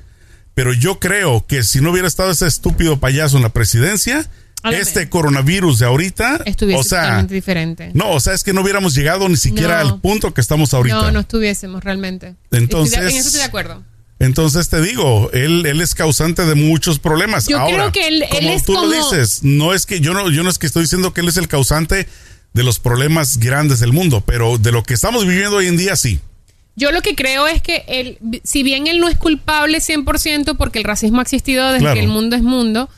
Pero 0.55 0.75
yo 0.75 1.01
creo 1.01 1.45
que 1.47 1.65
si 1.65 1.81
no 1.81 1.91
hubiera 1.91 2.07
estado 2.07 2.31
ese 2.31 2.47
estúpido 2.47 3.01
payaso 3.01 3.37
en 3.39 3.43
la 3.43 3.49
presidencia. 3.49 4.29
Este 4.71 5.09
coronavirus 5.09 5.81
de 5.81 5.87
ahorita, 5.87 6.43
Estuviese 6.45 6.81
o 6.81 6.85
sea, 6.85 7.01
totalmente 7.03 7.35
diferente. 7.35 7.91
no, 7.95 8.11
o 8.13 8.21
sea, 8.21 8.35
es 8.35 8.45
que 8.45 8.53
no 8.53 8.61
hubiéramos 8.63 8.95
llegado 8.95 9.29
ni 9.29 9.37
siquiera 9.37 9.83
No. 9.83 9.91
al 9.95 10.01
punto 10.01 10.33
que 10.33 10.41
estamos 10.41 10.73
ahorita. 10.75 10.95
No, 10.95 11.11
no 11.11 11.21
estuviésemos 11.21 11.83
realmente. 11.83 12.35
Entonces- 12.51 12.95
Estoy 12.95 13.07
de- 13.07 13.11
en 13.13 13.17
eso 13.19 13.29
estoy 13.29 13.41
de 13.41 13.47
acuerdo. 13.47 13.83
Entonces 14.19 14.69
te 14.69 14.81
digo, 14.81 15.31
él, 15.33 15.67
él 15.67 15.81
es 15.81 15.95
causante 15.97 16.45
de 16.45 16.55
muchos 16.55 17.01
problemas. 17.01 17.49
Yo 17.49 17.59
Ahora, 17.59 17.75
creo 17.91 17.93
que 17.93 18.07
él- 18.07 18.23
él 18.23 18.29
como 18.31 18.51
es 18.51 18.65
tú 18.65 18.75
lo 18.75 18.89
dices, 18.89 19.41
no 19.43 19.75
es 19.75 19.85
que 19.85 19.99
yo 20.01 20.15
no, 20.15 20.31
yo 20.31 20.45
no 20.45 20.51
es 20.51 20.59
que 20.59 20.67
estoy 20.67 20.83
diciendo 20.83 21.13
que 21.13 21.23
él 21.23 21.29
es 21.29 21.37
el 21.37 21.49
causante 21.49 22.07
de 22.53 22.63
los 22.63 22.79
problemas 22.79 23.39
grandes 23.39 23.81
del 23.81 23.93
mundo, 23.93 24.23
pero 24.25 24.59
de 24.59 24.71
lo 24.71 24.85
que 24.85 24.95
estamos 24.95 25.27
viviendo 25.27 25.57
hoy 25.57 25.67
en 25.67 25.77
día 25.77 25.97
sí. 25.97 26.21
Yo 26.77 26.93
lo 26.93 27.03
que 27.03 27.15
creo 27.17 27.49
es 27.49 27.61
que 27.63 27.85
él, 27.89 28.19
si 28.45 28.63
bien 28.63 28.87
él 28.87 29.01
no 29.01 29.09
es 29.09 29.17
culpable 29.17 29.81
100% 29.81 30.57
porque 30.57 30.79
el 30.79 30.85
racismo 30.85 31.19
ha 31.19 31.23
existido 31.23 31.67
desde 31.67 31.81
Claro. 31.81 31.95
que 31.95 32.01
el 32.01 32.09
mundo 32.09 32.37
es 32.37 32.43
mundo, 32.43 32.89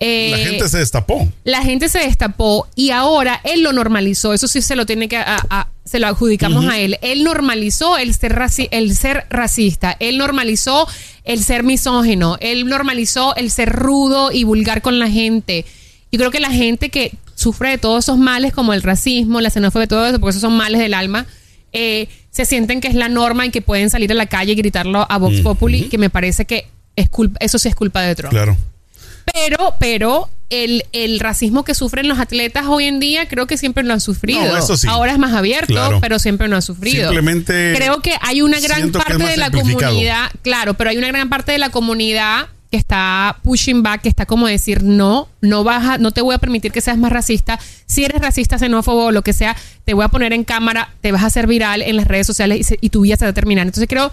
eh, 0.00 0.30
La 0.30 0.38
gente 0.38 0.68
se 0.68 0.78
destapó. 0.78 1.28
la 1.44 1.62
gente 1.62 1.88
se 1.88 1.98
destapó 1.98 2.66
y 2.74 2.90
ahora 2.90 3.40
él 3.44 3.62
lo 3.62 3.72
normalizó. 3.72 4.32
Eso 4.32 4.48
sí 4.48 4.62
se 4.62 4.74
lo 4.76 4.86
tiene 4.86 5.08
que 5.08 5.16
a- 5.18 5.44
a- 5.50 5.68
se 5.84 5.98
lo 6.00 6.06
adjudicamos 6.06 6.66
a 6.66 6.78
él. 6.78 6.98
Él 7.02 7.22
normalizó 7.24 7.98
el 7.98 8.14
ser 8.14 8.34
raci- 8.36 8.68
el 8.70 8.96
ser 8.96 9.26
racista. 9.28 9.96
Él 10.00 10.18
normalizó 10.18 10.86
el 11.24 11.42
ser 11.44 11.64
misógino. 11.64 12.36
Él 12.40 12.64
normalizó 12.66 13.34
el 13.36 13.50
ser 13.50 13.70
rudo 13.70 14.30
y 14.32 14.44
vulgar 14.44 14.82
con 14.82 14.98
la 14.98 15.08
gente. 15.10 15.64
Yo 16.12 16.18
creo 16.18 16.30
que 16.30 16.40
la 16.40 16.50
gente 16.50 16.90
que 16.90 17.12
sufre 17.34 17.70
de 17.70 17.78
todos 17.78 18.04
esos 18.04 18.18
males 18.18 18.52
como 18.52 18.72
el 18.72 18.82
racismo, 18.82 19.40
la 19.40 19.50
xenofobia, 19.50 19.86
todo 19.86 20.06
eso, 20.06 20.18
porque 20.20 20.30
esos 20.30 20.42
son 20.42 20.56
males 20.56 20.80
del 20.80 20.94
alma, 20.94 21.26
eh, 21.72 22.08
se 22.30 22.44
sienten 22.44 22.80
que 22.80 22.88
es 22.88 22.94
la 22.94 23.08
norma 23.08 23.46
y 23.46 23.50
que 23.50 23.62
pueden 23.62 23.90
salir 23.90 24.10
a 24.12 24.14
la 24.14 24.26
calle 24.26 24.52
y 24.52 24.56
gritarlo 24.56 25.06
a 25.10 25.18
Vox 25.18 25.40
Populi, 25.42 25.82
que 25.88 25.98
me 25.98 26.10
parece 26.10 26.44
que 26.44 26.66
es 26.96 27.08
culpa, 27.08 27.38
eso 27.40 27.58
sí 27.58 27.68
es 27.68 27.74
culpa 27.74 28.02
de 28.02 28.14
Trump. 28.14 28.30
Claro. 28.32 28.56
Pero, 29.32 29.74
pero 29.78 30.28
el, 30.50 30.84
el 30.92 31.20
racismo 31.20 31.64
que 31.64 31.74
sufren 31.74 32.08
los 32.08 32.18
atletas 32.18 32.66
hoy 32.66 32.84
en 32.86 32.98
día 33.00 33.28
creo 33.28 33.46
que 33.46 33.56
siempre 33.56 33.84
lo 33.84 33.92
han 33.92 34.00
sufrido. 34.00 34.44
No, 34.44 34.56
eso 34.58 34.76
sí. 34.76 34.86
Ahora 34.88 35.12
es 35.12 35.18
más 35.18 35.32
abierto, 35.34 35.72
Claro. 35.72 35.98
pero 36.00 36.18
siempre 36.18 36.48
lo 36.48 36.56
han 36.56 36.62
sufrido. 36.62 37.04
Simplemente 37.08 37.72
creo 37.76 38.00
que 38.00 38.14
hay 38.20 38.42
una 38.42 38.58
gran 38.60 38.90
parte 38.90 39.22
de 39.24 39.36
la 39.36 39.50
comunidad, 39.50 40.30
claro, 40.42 40.74
pero 40.74 40.90
hay 40.90 40.96
una 40.98 41.08
gran 41.08 41.28
parte 41.28 41.52
de 41.52 41.58
la 41.58 41.70
comunidad 41.70 42.48
que 42.70 42.76
está 42.76 43.38
pushing 43.42 43.82
back, 43.82 44.02
que 44.02 44.08
está 44.08 44.26
como 44.26 44.46
decir, 44.46 44.84
no, 44.84 45.28
no 45.40 45.64
vas 45.64 45.84
a- 45.84 45.98
no 45.98 46.12
te 46.12 46.20
voy 46.20 46.36
a 46.36 46.38
permitir 46.38 46.70
que 46.70 46.80
seas 46.80 46.96
más 46.98 47.10
racista. 47.10 47.58
Si 47.86 48.04
eres 48.04 48.20
racista, 48.22 48.58
xenófobo 48.60 49.06
o 49.06 49.10
lo 49.10 49.22
que 49.22 49.32
sea, 49.32 49.56
te 49.84 49.92
voy 49.94 50.04
a 50.04 50.08
poner 50.08 50.32
en 50.32 50.44
cámara, 50.44 50.90
te 51.00 51.10
vas 51.10 51.22
a 51.24 51.26
hacer 51.26 51.48
viral 51.48 51.82
en 51.82 51.96
las 51.96 52.06
redes 52.06 52.28
sociales 52.28 52.58
y, 52.60 52.62
se- 52.64 52.78
y 52.80 52.90
tu 52.90 53.00
vida 53.00 53.16
se 53.16 53.24
va 53.24 53.30
a 53.30 53.34
terminar. 53.34 53.66
Entonces 53.66 53.88
creo, 53.88 54.12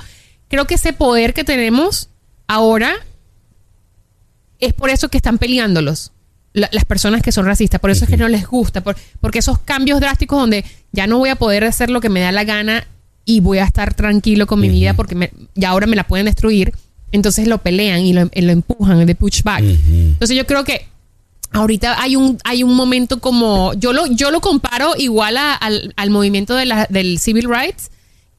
creo 0.50 0.66
que 0.66 0.74
ese 0.74 0.92
poder 0.92 1.36
que 1.36 1.44
tenemos 1.44 2.10
ahora 2.48 2.94
es 4.60 4.74
por 4.74 4.90
eso 4.90 5.10
que 5.10 5.18
están 5.18 5.38
peleándolos 5.38 6.12
la- 6.54 6.70
las 6.72 6.86
personas 6.86 7.22
que 7.22 7.32
son 7.32 7.46
racistas, 7.46 7.80
por 7.80 7.92
eso 7.92 8.06
es 8.06 8.10
que 8.10 8.18
no 8.18 8.28
les 8.28 8.48
gusta, 8.48 8.82
por- 8.82 8.96
porque 9.22 9.40
esos 9.40 9.60
cambios 9.60 10.00
drásticos 10.00 10.40
donde 10.40 10.66
ya 10.92 11.06
no 11.06 11.20
voy 11.20 11.30
a 11.30 11.36
poder 11.36 11.64
hacer 11.66 11.90
lo 11.92 12.02
que 12.02 12.10
me 12.10 12.20
da 12.22 12.32
la 12.32 12.44
gana 12.46 12.88
y 13.26 13.42
voy 13.42 13.60
a 13.60 13.64
estar 13.66 13.94
tranquilo 13.94 14.48
con 14.48 14.60
mi 14.60 14.70
vida 14.70 14.94
porque 14.96 15.14
me- 15.14 15.32
ya 15.54 15.70
ahora 15.70 15.86
me 15.86 15.96
la 15.96 16.06
pueden 16.08 16.26
destruir, 16.26 16.74
entonces 17.12 17.48
lo 17.48 17.60
pelean 17.60 18.00
y 18.02 18.14
lo, 18.14 18.24
lo 18.34 18.52
empujan, 18.52 19.06
de 19.06 19.14
pushback. 19.16 19.62
Entonces 19.62 20.36
yo 20.36 20.48
creo 20.48 20.64
que 20.64 20.88
ahorita 21.52 22.02
hay 22.02 22.16
un 22.16 22.38
hay 22.44 22.64
un 22.64 22.76
momento 22.76 23.20
como 23.20 23.74
yo 23.76 23.94
lo 23.94 24.08
yo 24.08 24.32
lo 24.32 24.42
comparo 24.42 24.94
igual 24.98 25.38
a- 25.38 25.54
al, 25.54 25.94
al 25.96 26.10
movimiento 26.10 26.56
de 26.56 26.66
la- 26.66 26.88
del 26.90 27.20
civil 27.20 27.48
rights 27.50 27.90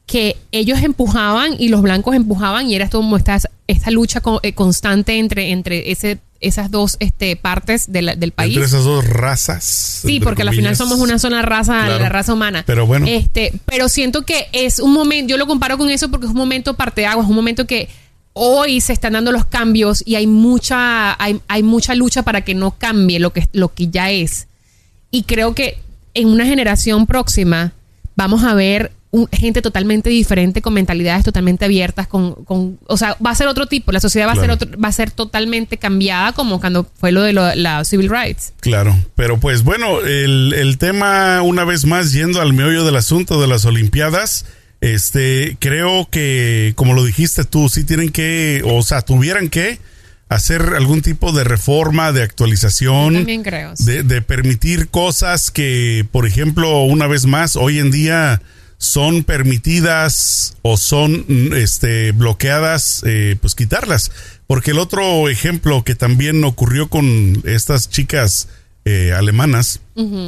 que 0.09 0.35
ellos 0.51 0.81
empujaban 0.81 1.53
y 1.59 1.67
los 1.69 1.83
blancos 1.83 2.15
empujaban 2.15 2.67
y 2.67 2.73
era 2.75 2.89
como 2.89 3.15
esta, 3.15 3.37
esta 3.67 3.91
lucha 3.91 4.21
eh, 4.41 4.53
constante 4.53 5.19
entre 5.19 5.51
entre 5.51 5.91
ese 5.91 6.17
esas 6.41 6.71
dos 6.71 6.95
este 7.01 7.35
partes 7.35 7.91
de 7.91 8.01
la- 8.01 8.15
del 8.15 8.31
país 8.31 8.53
Entre 8.55 8.65
esas 8.65 8.85
dos 8.85 9.05
razas. 9.05 9.63
Sí, 10.05 10.19
porque 10.21 10.41
al 10.41 10.49
final 10.55 10.75
somos 10.75 10.97
una 10.99 11.19
sola 11.19 11.41
raza, 11.43 11.83
Claro. 11.85 11.99
la 11.99 12.09
raza 12.09 12.33
humana. 12.33 12.63
Pero 12.65 12.87
bueno. 12.87 13.05
Este, 13.07 13.51
pero 13.65 13.87
siento 13.89 14.23
que 14.23 14.47
es 14.53 14.79
un 14.79 14.93
momento, 14.93 15.29
yo 15.29 15.37
lo 15.37 15.45
comparo 15.47 15.77
con 15.77 15.89
eso 15.89 16.09
porque 16.09 16.25
es 16.27 16.31
un 16.31 16.37
momento 16.37 16.75
parteaguas, 16.75 17.25
es 17.25 17.29
un 17.29 17.35
momento 17.35 17.67
que 17.67 17.89
hoy 18.33 18.79
se 18.81 18.93
están 18.93 19.13
dando 19.13 19.31
los 19.33 19.45
cambios 19.45 20.01
y 20.05 20.15
hay 20.15 20.27
mucha, 20.27 21.21
hay, 21.21 21.39
hay 21.49 21.61
mucha 21.61 21.93
lucha 21.93 22.23
para 22.23 22.41
que 22.41 22.55
no 22.55 22.71
cambie 22.71 23.19
lo 23.19 23.31
que, 23.33 23.47
lo 23.51 23.73
que 23.73 23.89
ya 23.89 24.09
es. 24.09 24.47
Y 25.11 25.23
creo 25.23 25.53
que 25.53 25.77
en 26.13 26.29
una 26.29 26.45
generación 26.45 27.05
próxima 27.05 27.73
vamos 28.15 28.43
a 28.45 28.53
ver 28.53 28.93
un- 29.11 29.27
gente 29.31 29.61
totalmente 29.61 30.09
diferente, 30.09 30.61
con 30.61 30.73
mentalidades 30.73 31.23
totalmente 31.23 31.65
abiertas, 31.65 32.07
con, 32.07 32.35
con, 32.45 32.77
o 32.85 32.95
sea, 32.97 33.17
va 33.25 33.31
a 33.31 33.35
ser 33.35 33.47
otro 33.47 33.65
tipo, 33.65 33.91
la 33.91 33.99
sociedad 33.99 34.27
va 34.27 34.33
a 34.33 34.35
ser 34.35 34.51
otro, 34.51 34.69
va 34.79 34.89
a 34.89 34.91
ser 34.91 35.09
totalmente 35.11 35.77
cambiada 35.77 36.33
como 36.33 36.59
cuando 36.59 36.85
fue 36.99 37.11
lo 37.11 37.21
de 37.23 37.33
lo- 37.33 37.55
la 37.55 37.83
civil 37.85 38.09
rights. 38.09 38.53
Claro, 38.59 38.95
pero 39.15 39.39
pues 39.39 39.63
bueno, 39.63 40.01
el, 40.01 40.53
el 40.55 40.77
tema, 40.77 41.41
una 41.41 41.63
vez 41.63 41.85
más, 41.85 42.11
yendo 42.13 42.39
al 42.41 42.53
meollo 42.53 42.83
del 42.85 42.95
asunto 42.97 43.41
de 43.41 43.47
las 43.47 43.65
Olimpiadas, 43.65 44.45
este, 44.81 45.57
creo 45.59 46.07
que, 46.09 46.73
como 46.75 46.93
lo 46.93 47.03
dijiste 47.03 47.43
tú, 47.43 47.67
sí 47.69 47.83
tienen 47.83 48.09
que, 48.11 48.61
o 48.65 48.81
sea, 48.83 49.01
tuvieran 49.01 49.49
que 49.49 49.79
hacer 50.29 50.61
algún 50.77 51.01
tipo 51.01 51.31
de 51.31 51.43
reforma, 51.43 52.11
de 52.11 52.21
actualización. 52.21 53.15
También 53.15 53.41
creo, 53.43 53.75
sí. 53.75 53.83
De, 53.85 54.03
de 54.03 54.21
permitir 54.21 54.87
cosas 54.89 55.49
que, 55.51 56.05
por 56.11 56.27
ejemplo, 56.27 56.83
una 56.83 57.07
vez 57.07 57.25
más, 57.25 57.55
hoy 57.55 57.79
en 57.79 57.89
día 57.91 58.41
son 58.81 59.23
permitidas 59.25 60.55
o 60.61 60.77
son 60.77 61.25
mm, 61.27 61.53
este, 61.53 62.11
bloqueadas, 62.13 63.03
eh, 63.05 63.35
pues 63.39 63.53
quitarlas. 63.53 64.11
Porque 64.47 64.71
el 64.71 64.79
otro 64.79 65.29
ejemplo 65.29 65.83
que 65.83 65.93
también 65.95 66.43
ocurrió 66.43 66.89
con 66.89 67.41
estas 67.45 67.89
chicas 67.89 68.47
eh, 68.85 69.11
alemanas 69.15 69.81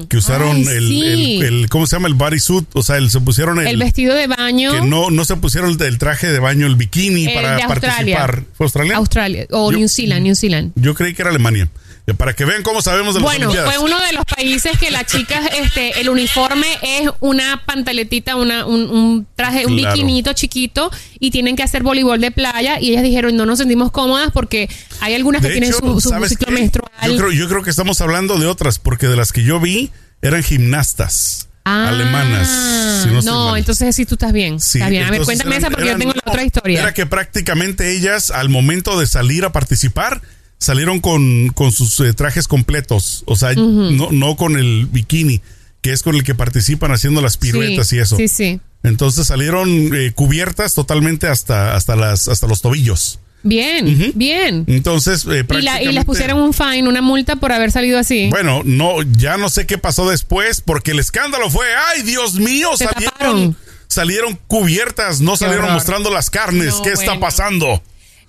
que 0.09 0.17
usaron 0.17 0.57
Ay, 0.57 0.65
el, 0.67 0.87
sí. 0.89 1.37
el, 1.39 1.43
el- 1.61 1.69
¿cómo 1.69 1.87
se 1.87 1.95
llama? 1.95 2.09
El 2.09 2.13
bodysuit, 2.15 2.67
o 2.73 2.83
sea, 2.83 2.97
el, 2.97 3.09
se 3.09 3.21
pusieron 3.21 3.59
el, 3.61 3.67
El 3.67 3.77
vestido 3.77 4.13
de 4.13 4.27
baño. 4.27 4.73
que 4.73 4.81
no, 4.81 5.09
no 5.09 5.23
se 5.23 5.37
pusieron 5.37 5.77
el, 5.81 5.97
traje 5.97 6.27
de 6.29 6.39
baño, 6.39 6.67
el 6.67 6.75
bikini 6.75 7.29
para 7.29 7.57
participar. 7.67 8.43
¿Fue 8.53 8.65
Australia? 8.65 8.97
Australia 8.97 9.47
o 9.51 9.71
Yo- 9.71 9.77
New 9.77 9.87
Zealand, 9.87 10.23
New 10.23 10.35
Zealand. 10.35 10.73
Yo 10.75 10.93
creí 10.93 11.13
que 11.13 11.21
era 11.21 11.29
Alemania. 11.31 11.69
Para 12.13 12.33
que 12.33 12.45
vean 12.45 12.63
cómo 12.63 12.81
sabemos 12.81 13.13
de 13.13 13.21
las 13.21 13.29
Bueno, 13.29 13.51
fue 13.51 13.77
uno 13.77 13.99
de 13.99 14.13
los 14.13 14.25
países 14.25 14.77
que 14.77 14.91
las 14.91 15.05
chicas, 15.05 15.49
este, 15.57 15.99
el 16.01 16.09
uniforme 16.09 16.67
es 16.81 17.09
una 17.19 17.63
pantaletita, 17.65 18.35
una, 18.35 18.65
un, 18.65 18.89
un 18.89 19.27
traje, 19.35 19.65
un 19.65 19.77
Claro. 19.77 19.95
bikinito 19.95 20.33
chiquito 20.33 20.91
y 21.19 21.31
tienen 21.31 21.55
que 21.55 21.63
hacer 21.63 21.83
voleibol 21.83 22.19
de 22.21 22.31
playa 22.31 22.79
y 22.79 22.91
ellas 22.91 23.03
dijeron 23.03 23.35
no 23.35 23.45
nos 23.45 23.59
sentimos 23.59 23.91
cómodas 23.91 24.31
porque 24.33 24.69
hay 24.99 25.13
algunas 25.15 25.41
que 25.41 25.49
tienen 25.49 25.73
su, 25.73 25.99
su 26.01 26.09
¿sabes 26.09 26.29
ciclo 26.29 26.47
qué? 26.47 26.53
menstrual. 26.53 26.91
Yo 27.07 27.17
creo, 27.17 27.31
yo 27.31 27.47
creo 27.49 27.63
que 27.63 27.69
estamos 27.69 28.01
hablando 28.01 28.37
de 28.37 28.47
otras, 28.47 28.79
porque 28.79 29.07
de 29.07 29.15
las 29.15 29.31
que 29.31 29.43
yo 29.43 29.59
vi 29.59 29.91
eran 30.21 30.43
gimnastas. 30.43 31.47
Ah, 31.63 31.89
alemanas. 31.89 33.03
si 33.03 33.25
no, 33.25 33.55
entonces 33.55 33.95
sí 33.95 34.07
tú 34.07 34.15
estás 34.15 34.33
bien. 34.33 34.59
Sí, 34.59 34.79
Está 34.79 34.89
bien. 34.89 35.03
A 35.03 35.11
ver, 35.11 35.21
cuéntame 35.21 35.51
eran- 35.57 35.59
esa 35.61 35.69
porque 35.69 35.89
eran- 35.89 35.99
yo 35.99 36.05
tengo 36.07 36.13
la 36.25 36.31
otra 36.31 36.43
historia. 36.43 36.81
Era 36.81 36.93
que 36.95 37.05
prácticamente 37.05 37.95
ellas, 37.95 38.31
al 38.31 38.49
momento 38.49 38.99
de 38.99 39.05
salir 39.05 39.45
a 39.45 39.51
participar, 39.51 40.21
salieron 40.61 40.99
con, 40.99 41.49
con 41.49 41.71
sus 41.71 41.99
eh, 42.01 42.13
trajes 42.13 42.47
completos. 42.47 43.23
O 43.25 43.35
sea, 43.35 43.53
no, 43.55 44.09
no 44.11 44.35
con 44.37 44.55
el 44.57 44.85
bikini, 44.85 45.41
que 45.81 45.91
es 45.91 46.03
con 46.03 46.15
el 46.15 46.23
que 46.23 46.35
participan 46.35 46.91
haciendo 46.91 47.19
las 47.21 47.37
piruetas 47.37 47.87
sí, 47.87 47.95
y 47.95 47.99
eso. 47.99 48.15
Sí, 48.15 48.27
sí. 48.27 48.59
Entonces 48.83 49.25
salieron 49.27 49.67
eh, 49.95 50.11
cubiertas 50.13 50.75
totalmente 50.75 51.25
hasta, 51.27 51.75
hasta, 51.75 51.95
las, 51.95 52.27
hasta 52.27 52.45
los 52.47 52.61
tobillos. 52.61 53.19
Bien, 53.43 54.11
bien. 54.13 54.65
Entonces, 54.67 55.25
eh, 55.25 55.27
Y, 55.27 55.31
la- 55.33 55.39
y 55.39 55.43
prácticamente- 55.45 55.93
les 55.93 56.05
pusieron 56.05 56.39
un 56.39 56.53
fine, 56.53 56.87
una 56.87 57.01
multa 57.01 57.37
por 57.37 57.51
haber 57.51 57.71
salido 57.71 57.97
así. 57.97 58.29
Bueno, 58.29 58.61
no, 58.63 59.01
ya 59.01 59.37
no 59.37 59.49
sé 59.49 59.65
qué 59.65 59.79
pasó 59.79 60.07
después, 60.07 60.61
porque 60.61 60.91
el 60.91 60.99
escándalo 60.99 61.49
fue, 61.49 61.65
ay, 61.89 62.03
Dios 62.03 62.35
mío, 62.35 62.69
Se 62.77 62.85
salieron, 62.85 63.13
taparon. 63.17 63.55
salieron 63.87 64.39
cubiertas, 64.47 65.21
no 65.21 65.37
salieron 65.37 65.65
horror. 65.65 65.75
mostrando 65.77 66.11
las 66.11 66.29
carnes. 66.29 66.75
No, 66.75 66.81
¿Qué 66.83 66.91
está 66.91 67.19
pasando? 67.19 67.81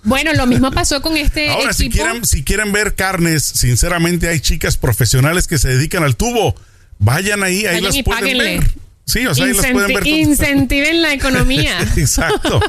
Bueno, 0.03 0.33
lo 0.33 0.45
mismo 0.45 0.71
pasó 0.71 1.01
con 1.01 1.17
este 1.17 1.49
Ahora, 1.49 1.73
si 1.73 1.89
quieren, 1.89 2.25
si 2.25 2.43
quieren 2.43 2.71
ver 2.71 2.95
carnes, 2.95 3.43
sinceramente 3.43 4.27
hay 4.29 4.39
chicas 4.39 4.77
profesionales 4.77 5.47
que 5.47 5.57
se 5.57 5.69
dedican 5.69 6.03
al 6.03 6.15
tubo. 6.15 6.55
Vayan 6.99 7.43
ahí, 7.43 7.59
ahí 7.65 7.75
Vayan 7.75 7.83
las 7.83 7.95
y 7.95 8.03
pueden 8.03 8.21
páguenle. 8.21 8.43
ver. 8.59 8.71
Sí, 9.05 9.25
o 9.27 9.35
sea, 9.35 9.45
ahí 9.45 9.53
las 9.53 9.65
pueden 9.67 9.93
ver. 9.93 10.07
incentiven 10.07 11.01
la 11.01 11.13
economía. 11.13 11.77
Exacto. 11.97 12.61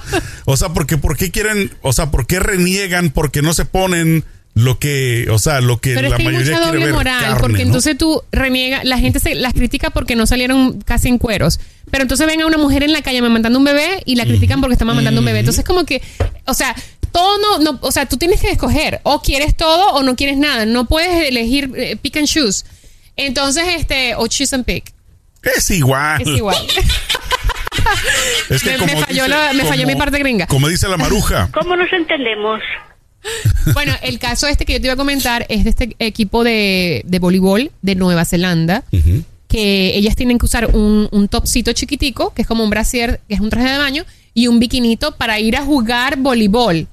O 0.45 0.57
sea, 0.57 0.71
porque 0.71 0.99
¿por 0.99 1.17
qué 1.17 1.31
quieren, 1.31 1.71
o 1.83 1.93
sea, 1.93 2.11
por 2.11 2.27
qué 2.27 2.41
reniegan 2.41 3.11
porque 3.11 3.43
no 3.43 3.55
se 3.55 3.65
ponen 3.65 4.25
lo 4.55 4.79
que, 4.79 5.27
o 5.31 5.39
sea, 5.39 5.61
lo 5.61 5.81
que 5.81 5.95
Pero 5.95 6.07
es 6.07 6.11
la 6.13 6.17
que 6.17 6.23
hay 6.23 6.29
mayoría 6.33 6.53
mucha 6.57 6.71
quiere 6.71 6.81
doble 6.85 6.93
moral, 6.93 7.21
carne, 7.21 7.41
porque 7.41 7.59
¿no? 7.59 7.65
entonces 7.65 7.99
tú 7.99 8.23
reniega, 8.31 8.85
la 8.85 8.99
gente 8.99 9.19
se 9.19 9.35
las 9.35 9.53
critica 9.53 9.91
porque 9.91 10.15
no 10.15 10.27
salieron 10.27 10.81
casi 10.81 11.09
en 11.09 11.19
cueros. 11.19 11.59
Pero 11.91 12.03
entonces 12.03 12.27
ven 12.27 12.41
a 12.41 12.47
una 12.47 12.57
mujer 12.57 12.83
en 12.83 12.93
la 12.93 13.03
calle 13.03 13.21
mamantando 13.21 13.59
un 13.59 13.65
bebé 13.65 14.03
y 14.05 14.15
la 14.17 14.25
critican 14.25 14.61
porque 14.61 14.75
está 14.75 14.85
mamantando 14.85 15.21
un 15.21 15.27
bebé. 15.27 15.41
Entonces 15.41 15.65
como 15.65 15.85
que, 15.85 16.03
o 16.47 16.55
sea, 16.55 16.75
todo 17.15 17.39
no, 17.39 17.59
no, 17.73 17.79
o 17.81 17.93
sea, 17.93 18.07
tú 18.07 18.17
tienes 18.17 18.41
que 18.41 18.51
escoger, 18.51 19.01
o 19.05 19.23
quieres 19.23 19.57
todo 19.57 19.93
o 19.93 20.03
no 20.03 20.17
quieres 20.17 20.37
nada. 20.37 20.67
No 20.67 20.85
puedes 20.87 21.29
elegir 21.29 21.71
eh, 21.77 21.97
pick 21.97 22.17
and 22.17 22.27
choose. 22.27 22.65
Entonces, 23.17 23.65
este, 23.79 24.17
o 24.17 24.27
choose 24.27 24.53
and 24.57 24.65
pick. 24.65 24.93
Es 25.57 25.71
igual. 25.71 26.21
Es 26.21 26.29
igual. 26.29 26.57
Es 28.51 28.63
que 28.63 28.71
Me- 28.71 28.79
como 28.79 28.93
me 28.95 29.01
falló 29.01 29.25
dice- 29.25 29.29
la- 29.29 29.53
me 29.53 29.65
falló 29.65 29.87
mi 29.87 29.95
parte 29.95 30.19
gringa. 30.19 30.47
Como 30.47 30.69
dice 30.69 30.89
la 30.89 30.97
maruja. 30.97 31.49
¿Cómo 31.55 31.77
nos 31.77 31.93
entendemos? 31.93 32.61
Bueno, 33.73 33.95
el 34.03 34.19
caso 34.19 34.47
este 34.47 34.65
que 34.67 34.75
yo 34.75 34.81
te 34.81 34.87
iba 34.87 34.95
a 34.95 34.97
comentar 34.97 35.47
es 35.49 35.65
de 35.65 35.71
este 35.71 35.97
equipo 35.99 36.45
de, 36.45 37.03
de 37.07 37.19
voleibol 37.19 37.71
de 37.83 37.95
Nueva 37.95 38.25
Zelanda, 38.25 38.85
que 39.49 39.97
ellas 39.97 40.15
tienen 40.17 40.39
que 40.39 40.45
usar 40.47 40.67
un, 40.75 41.09
un 41.11 41.29
topcito 41.29 41.73
chiquitico, 41.73 42.35
que 42.35 42.43
es 42.43 42.49
como 42.49 42.65
un 42.65 42.71
brasier, 42.71 43.21
que 43.29 43.35
es 43.35 43.41
un 43.41 43.51
traje 43.51 43.71
de 43.71 43.79
baño, 43.79 44.05
y 44.35 44.47
un 44.49 44.59
biquinito 44.59 45.17
para 45.17 45.39
ir 45.41 45.57
a 45.57 45.63
jugar 45.65 46.17
voleibol. 46.19 46.87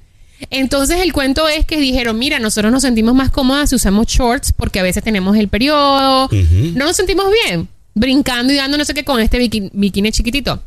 Entonces 0.50 1.00
el 1.00 1.12
cuento 1.12 1.48
es 1.48 1.64
que 1.66 1.78
dijeron, 1.78 2.18
mira, 2.18 2.38
nosotros 2.38 2.72
nos 2.72 2.82
sentimos 2.82 3.14
más 3.14 3.30
cómodas 3.30 3.70
si 3.70 3.76
usamos 3.76 4.06
shorts 4.06 4.52
porque 4.52 4.80
a 4.80 4.82
veces 4.82 5.02
tenemos 5.02 5.36
el 5.36 5.48
periodo, 5.48 6.28
no 6.74 6.86
nos 6.86 6.96
sentimos 6.96 7.26
bien, 7.46 7.68
brincando 7.94 8.52
y 8.52 8.56
dando 8.56 8.76
no 8.78 8.84
sé 8.84 8.94
qué 8.94 9.04
con 9.04 9.20
este 9.20 9.38
bikini, 9.38 9.70
bikini 9.72 10.12
chiquitito. 10.12 10.62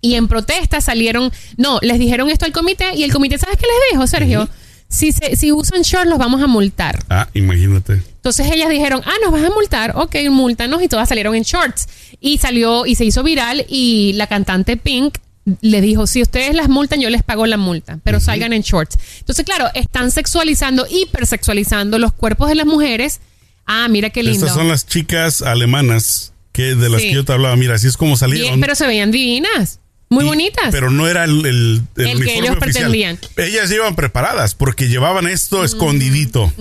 Y 0.00 0.16
en 0.16 0.28
protesta 0.28 0.80
salieron, 0.82 1.32
no, 1.56 1.78
les 1.80 1.98
dijeron 1.98 2.28
esto 2.30 2.44
al 2.44 2.52
comité 2.52 2.94
y 2.94 3.04
el 3.04 3.12
comité, 3.12 3.38
¿sabes 3.38 3.56
qué 3.56 3.64
les 3.66 3.92
dijo, 3.92 4.06
Sergio? 4.06 4.48
si, 4.86 5.10
se- 5.12 5.34
si 5.34 5.50
usan 5.50 5.82
shorts 5.82 6.08
los 6.10 6.18
vamos 6.18 6.42
a 6.42 6.46
multar. 6.46 7.02
Ah, 7.08 7.28
imagínate. 7.34 7.94
Entonces 7.94 8.46
ellas 8.52 8.68
dijeron, 8.68 9.00
ah, 9.04 9.14
nos 9.22 9.32
vas 9.32 9.42
a 9.42 9.50
multar, 9.50 9.92
ok, 9.96 10.14
multanos 10.30 10.82
y 10.82 10.88
todas 10.88 11.08
salieron 11.08 11.34
en 11.34 11.42
shorts. 11.42 11.88
Y 12.20 12.38
salió 12.38 12.86
y 12.86 12.94
se 12.94 13.04
hizo 13.04 13.22
viral 13.22 13.64
y 13.68 14.12
la 14.14 14.26
cantante 14.26 14.76
Pink 14.76 15.16
le 15.60 15.80
dijo, 15.80 16.06
si 16.06 16.22
ustedes 16.22 16.54
las 16.54 16.68
multan, 16.68 17.00
yo 17.00 17.10
les 17.10 17.22
pago 17.22 17.46
la 17.46 17.56
multa, 17.56 17.98
pero 18.02 18.18
salgan 18.20 18.52
en 18.52 18.62
shorts. 18.62 18.96
Entonces, 19.18 19.44
claro, 19.44 19.66
están 19.74 20.10
sexualizando, 20.10 20.86
hipersexualizando 20.88 21.98
los 21.98 22.12
cuerpos 22.12 22.48
de 22.48 22.54
las 22.54 22.66
mujeres. 22.66 23.20
Ah, 23.66 23.88
mira 23.88 24.10
qué 24.10 24.22
lindo. 24.22 24.46
Estas 24.46 24.54
son 24.56 24.68
las 24.68 24.86
chicas 24.86 25.42
alemanas 25.42 26.32
que 26.52 26.74
de 26.74 26.88
las 26.88 27.00
Sí. 27.02 27.08
que 27.08 27.14
yo 27.14 27.24
te 27.24 27.32
hablaba. 27.32 27.56
Mira, 27.56 27.74
así 27.74 27.86
es 27.86 27.96
como 27.96 28.16
salieron. 28.16 28.46
Bien, 28.48 28.60
pero 28.60 28.74
se 28.74 28.86
veían 28.86 29.10
divinas, 29.10 29.80
muy 30.10 30.24
Y- 30.24 30.28
bonitas. 30.28 30.66
Pero 30.70 30.90
no 30.90 31.08
era 31.08 31.24
el, 31.24 31.44
el, 31.44 31.46
el 31.46 31.82
El 31.96 32.06
que 32.06 32.14
uniforme 32.14 32.32
ellos 32.34 32.50
oficial. 32.56 32.60
pretendían. 32.60 33.18
Ellas 33.36 33.70
iban 33.72 33.94
preparadas 33.96 34.54
porque 34.54 34.88
llevaban 34.88 35.26
esto 35.26 35.64
escondidito. 35.64 36.52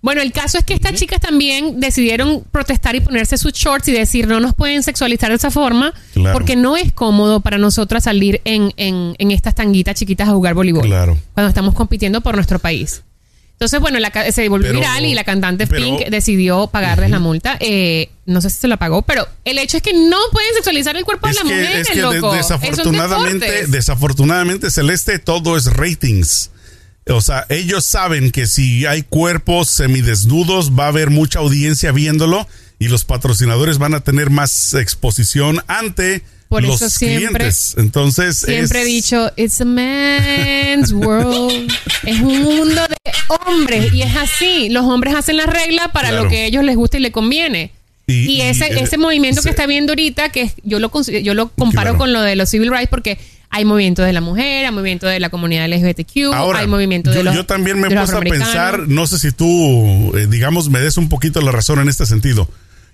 Bueno, 0.00 0.20
el 0.22 0.32
caso 0.32 0.58
es 0.58 0.64
que 0.64 0.74
estas 0.74 0.94
chicas 0.94 1.20
también 1.20 1.80
decidieron 1.80 2.44
protestar 2.50 2.94
y 2.96 3.00
ponerse 3.00 3.36
sus 3.38 3.52
shorts 3.52 3.88
y 3.88 3.92
decir 3.92 4.26
no 4.26 4.40
nos 4.40 4.54
pueden 4.54 4.82
sexualizar 4.82 5.30
de 5.30 5.36
esa 5.36 5.50
forma 5.50 5.92
Claro. 6.14 6.32
porque 6.32 6.56
no 6.56 6.76
es 6.76 6.92
cómodo 6.92 7.40
para 7.40 7.58
nosotras 7.58 8.04
salir 8.04 8.40
en, 8.44 8.72
en, 8.76 9.14
en 9.18 9.30
estas 9.30 9.54
tanguitas 9.54 9.94
chiquitas 9.96 10.28
a 10.28 10.32
jugar 10.32 10.54
voleibol 10.54 10.84
Claro. 10.86 11.16
cuando 11.34 11.48
estamos 11.48 11.74
compitiendo 11.74 12.20
por 12.20 12.34
nuestro 12.34 12.58
país. 12.58 13.02
Entonces, 13.62 13.78
bueno, 13.78 14.00
la 14.00 14.10
se 14.32 14.48
volvió 14.48 14.70
Pero- 14.70 14.80
viral 14.80 15.04
y 15.04 15.14
la 15.14 15.22
cantante 15.22 15.68
pero- 15.68 15.84
Pink 15.84 16.08
decidió 16.10 16.66
pagarles 16.66 17.10
la 17.10 17.20
multa. 17.20 17.56
Eh, 17.60 18.10
no 18.26 18.40
sé 18.40 18.50
si 18.50 18.58
se 18.58 18.66
la 18.66 18.76
pagó, 18.76 19.02
pero 19.02 19.28
el 19.44 19.56
hecho 19.58 19.76
es 19.76 19.84
que 19.84 19.92
no 19.92 20.16
pueden 20.32 20.52
sexualizar 20.54 20.96
el 20.96 21.04
cuerpo 21.04 21.28
Es 21.28 21.36
de 21.36 21.44
las 21.44 21.48
que, 21.52 21.58
mujeres, 21.60 21.88
es 21.88 21.94
que 21.94 22.00
loco. 22.02 22.34
Desafortunadamente, 22.34 23.66
desafortunadamente, 23.68 24.68
Celeste, 24.72 25.20
todo 25.20 25.56
es 25.56 25.66
ratings. 25.66 26.50
O 27.08 27.20
sea, 27.20 27.46
ellos 27.50 27.84
saben 27.84 28.32
que 28.32 28.48
si 28.48 28.84
hay 28.86 29.02
cuerpos 29.02 29.68
semidesnudos, 29.70 30.72
va 30.76 30.86
a 30.86 30.88
haber 30.88 31.10
mucha 31.10 31.38
audiencia 31.38 31.92
viéndolo 31.92 32.48
y 32.80 32.88
los 32.88 33.04
patrocinadores 33.04 33.78
van 33.78 33.94
a 33.94 34.00
tener 34.00 34.30
más 34.30 34.74
exposición 34.74 35.62
ante 35.68 36.22
Por 36.48 36.62
los 36.64 36.82
eso 36.82 36.90
siempre- 36.90 37.30
clientes. 37.38 37.74
Entonces, 37.78 38.38
Siempre 38.38 38.80
es- 38.82 38.86
he 38.86 38.88
dicho, 38.88 39.32
it's 39.36 39.60
a 39.60 39.64
man's 39.64 40.92
world. 40.92 41.72
es 42.04 42.20
un 42.20 42.42
mundo 42.42 42.82
hombres 43.46 43.92
y 43.92 44.02
es 44.02 44.14
así. 44.16 44.68
Los 44.70 44.84
hombres 44.84 45.14
hacen 45.14 45.36
las 45.36 45.46
reglas 45.46 45.88
para 45.92 46.08
Claro. 46.08 46.24
lo 46.24 46.30
que 46.30 46.38
a 46.42 46.44
ellos 46.46 46.64
les 46.64 46.76
gusta 46.76 46.96
y 46.98 47.00
le 47.00 47.12
conviene. 47.12 47.72
Y- 48.06 48.12
Y, 48.14 48.26
y, 48.36 48.40
ese, 48.42 48.66
eh, 48.66 48.80
ese 48.82 48.98
movimiento 48.98 49.42
se- 49.42 49.46
que 49.48 49.50
está 49.50 49.66
viendo 49.66 49.92
ahorita, 49.92 50.30
que 50.30 50.50
yo 50.64 50.78
lo, 50.80 50.90
yo 51.22 51.34
lo 51.34 51.48
comparo 51.50 51.90
Claro. 51.90 51.98
con 51.98 52.12
lo 52.12 52.20
de 52.22 52.36
los 52.36 52.48
civil 52.50 52.70
rights 52.70 52.88
porque 52.90 53.18
hay 53.48 53.64
movimiento 53.64 54.02
de 54.02 54.12
la 54.12 54.20
mujer, 54.20 54.64
hay 54.66 54.72
movimiento 54.72 55.06
de 55.06 55.20
la 55.20 55.28
comunidad 55.30 55.66
LGBTQ, 55.66 56.32
Ahora, 56.34 56.60
hay 56.60 56.66
movimiento 56.66 57.10
yo, 57.10 57.18
de 57.18 57.24
los 57.24 57.34
yo 57.34 57.46
también 57.46 57.78
me 57.80 57.90
puesto 57.90 58.16
a 58.16 58.20
pensar, 58.20 58.88
no 58.88 59.06
sé 59.06 59.18
si 59.18 59.30
tú, 59.30 60.12
eh, 60.16 60.26
digamos, 60.28 60.68
me 60.70 60.80
des 60.80 60.96
un 60.96 61.08
poquito 61.08 61.40
la 61.42 61.52
razón 61.52 61.78
en 61.78 61.88
este 61.88 62.06
sentido. 62.06 62.48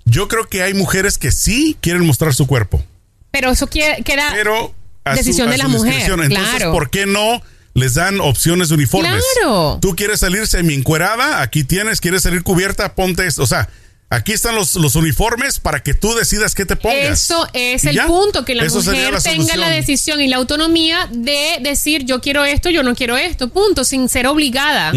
Yo 0.05 0.27
creo 0.29 0.45
que 0.49 0.63
hay 0.63 0.75
mujeres 0.75 1.17
que 1.17 1.31
sí 1.33 1.77
quieren 1.81 2.05
mostrar 2.07 2.35
su 2.35 2.47
cuerpo, 2.47 2.83
Pero 3.31 3.51
eso 3.51 3.67
que- 3.69 4.03
queda... 4.05 4.31
pero 4.35 4.75
a 5.05 5.15
Decisión 5.15 5.47
su, 5.47 5.49
a 5.49 5.53
de 5.53 5.59
la 5.59 5.69
mujer. 5.69 6.03
Entonces, 6.03 6.29
claro. 6.29 6.73
¿por 6.73 6.91
qué 6.91 7.07
no 7.07 7.41
les 7.79 7.95
dan 7.95 8.21
opciones 8.21 8.69
de 8.69 8.75
uniformes? 8.75 9.25
Claro. 9.41 9.79
Tú 9.81 9.97
quieres 9.97 10.21
salir 10.21 10.47
semi 10.47 10.75
encuerada, 10.75 11.41
aquí 11.41 11.65
tienes, 11.65 12.01
quieres 12.01 12.23
salir 12.23 12.43
cubierta, 12.43 12.95
ponte 12.95 13.27
esto. 13.27 13.43
O 13.43 13.47
sea, 13.47 13.69
aquí 14.11 14.33
están 14.33 14.55
los, 14.55 14.75
los 14.75 14.95
uniformes 14.97 15.61
para 15.61 15.83
que 15.83 15.95
tú 15.95 16.15
decidas 16.15 16.55
qué 16.55 16.67
te 16.67 16.77
pongas. 16.77 17.23
Eso 17.25 17.47
es 17.53 17.85
el 17.85 17.95
ya. 17.97 18.07
punto, 18.07 18.45
que 18.45 18.55
la 18.55 18.65
Eso 18.65 18.81
mujer 18.83 19.19
tenga 19.23 19.57
la 19.57 19.71
decisión 19.71 20.21
y 20.21 20.29
la 20.29 20.37
autonomía 20.37 21.09
de 21.11 21.59
decir 21.63 22.05
yo 22.05 22.21
quiero 22.21 22.45
esto, 22.45 22.71
yo 22.71 22.83
no 22.83 22.95
quiero 22.95 23.17
esto, 23.17 23.49
punto, 23.51 23.85
sin 23.85 24.09
ser 24.09 24.27
obligada. 24.27 24.93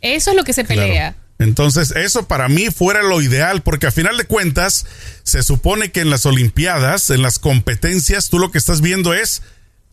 Eso 0.00 0.30
es 0.30 0.36
lo 0.36 0.44
que 0.44 0.52
se 0.52 0.64
Claro. 0.64 0.82
pelea. 0.82 1.16
Entonces, 1.38 1.92
eso 1.92 2.28
para 2.28 2.48
mí 2.48 2.66
fuera 2.70 3.02
lo 3.02 3.22
ideal, 3.22 3.62
porque 3.62 3.86
a 3.86 3.90
final 3.90 4.18
de 4.18 4.24
cuentas, 4.24 4.84
se 5.22 5.42
supone 5.42 5.90
que 5.90 6.00
en 6.02 6.10
las 6.10 6.26
Olimpiadas, 6.26 7.08
en 7.08 7.22
las 7.22 7.38
competencias, 7.38 8.28
tú 8.28 8.38
lo 8.38 8.50
que 8.50 8.58
estás 8.58 8.82
viendo 8.82 9.14
es 9.14 9.40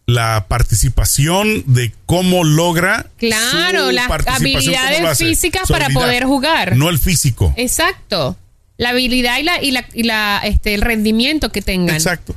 la 0.08 0.46
participación 0.48 1.64
de 1.68 1.94
cómo 2.06 2.46
logra. 2.46 3.08
Claro, 3.18 3.88
su 3.88 3.92
las 3.92 4.10
habilidades 4.10 5.18
físicas 5.18 5.68
su 5.68 5.74
para 5.74 5.86
habilidad, 5.86 6.06
poder 6.06 6.24
jugar. 6.24 6.78
No 6.78 6.90
el 6.90 6.98
físico. 6.98 7.54
Exacto. 7.58 8.38
La 8.78 8.90
habilidad 8.90 9.38
y 9.38 9.44
la, 9.44 9.62
y 9.62 9.72
la, 9.72 9.86
y 9.94 10.04
la 10.04 10.42
este, 10.46 10.74
el 10.74 10.82
rendimiento 10.82 11.52
que 11.52 11.62
tengan. 11.62 11.96
Exacto. 11.96 12.36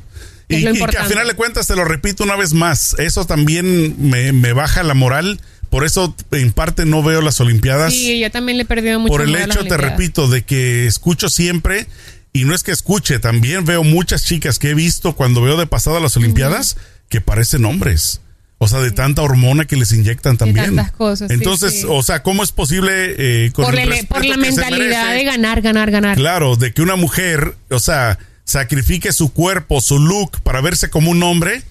Y, 0.48 0.62
que 0.62 0.68
a 0.68 0.72
importante. 0.72 1.08
final 1.10 1.28
de 1.28 1.34
cuentas, 1.34 1.68
te 1.68 1.76
lo 1.76 1.84
repito 1.84 2.24
una 2.24 2.34
vez 2.34 2.54
más, 2.54 2.96
eso 2.98 3.24
también 3.24 3.94
me, 4.10 4.32
me 4.32 4.52
baja 4.52 4.82
la 4.82 4.94
moral. 4.94 5.40
Por 5.68 5.84
eso, 5.84 6.16
en 6.32 6.50
parte, 6.52 6.84
no 6.84 7.04
veo 7.04 7.20
las 7.20 7.40
Olimpiadas. 7.40 7.92
Sí, 7.92 8.18
yo 8.18 8.32
también 8.32 8.56
le 8.56 8.64
he 8.64 8.66
perdido 8.66 8.98
mucho 8.98 9.12
por 9.12 9.22
el 9.22 9.36
hecho, 9.36 9.64
te 9.64 9.76
repito, 9.76 10.26
de 10.26 10.42
que 10.42 10.88
escucho 10.88 11.28
siempre, 11.28 11.86
y 12.32 12.42
no 12.42 12.56
es 12.56 12.64
que 12.64 12.72
escuche, 12.72 13.20
también 13.20 13.64
veo 13.64 13.84
muchas 13.84 14.24
chicas 14.24 14.58
que 14.58 14.70
he 14.70 14.74
visto 14.74 15.14
cuando 15.14 15.40
veo 15.40 15.56
de 15.56 15.68
pasada 15.68 16.00
las 16.00 16.16
Olimpiadas 16.16 16.76
que 17.10 17.20
parecen 17.20 17.66
hombres. 17.66 18.22
O 18.62 18.68
sea, 18.68 18.80
de 18.80 18.90
tanta 18.90 19.22
hormona 19.22 19.64
que 19.66 19.74
les 19.76 19.90
inyectan 19.92 20.36
también. 20.36 20.66
tantas 20.76 20.92
cosas, 20.92 21.30
Entonces, 21.30 21.80
sí. 21.80 21.86
o 21.88 22.02
sea, 22.02 22.22
¿cómo 22.22 22.42
es 22.42 22.52
posible 22.52 23.14
eh, 23.46 23.52
con 23.52 23.64
Por, 23.64 23.74
el 23.74 23.80
el- 23.80 23.88
la 23.88 24.20
que 24.20 24.36
mentalidad 24.36 24.70
merece? 24.78 25.12
de 25.14 25.24
ganar, 25.24 25.60
ganar, 25.62 25.90
ganar. 25.90 26.16
Claro, 26.16 26.56
de 26.56 26.72
que 26.74 26.82
una 26.82 26.96
mujer, 26.96 27.54
o 27.70 27.78
sea, 27.80 28.18
sacrifique 28.44 29.12
su 29.12 29.32
cuerpo, 29.32 29.80
su 29.80 29.98
look 29.98 30.40
para 30.42 30.60
verse 30.60 30.90
como 30.90 31.10
un 31.10 31.22
hombre, 31.22 31.62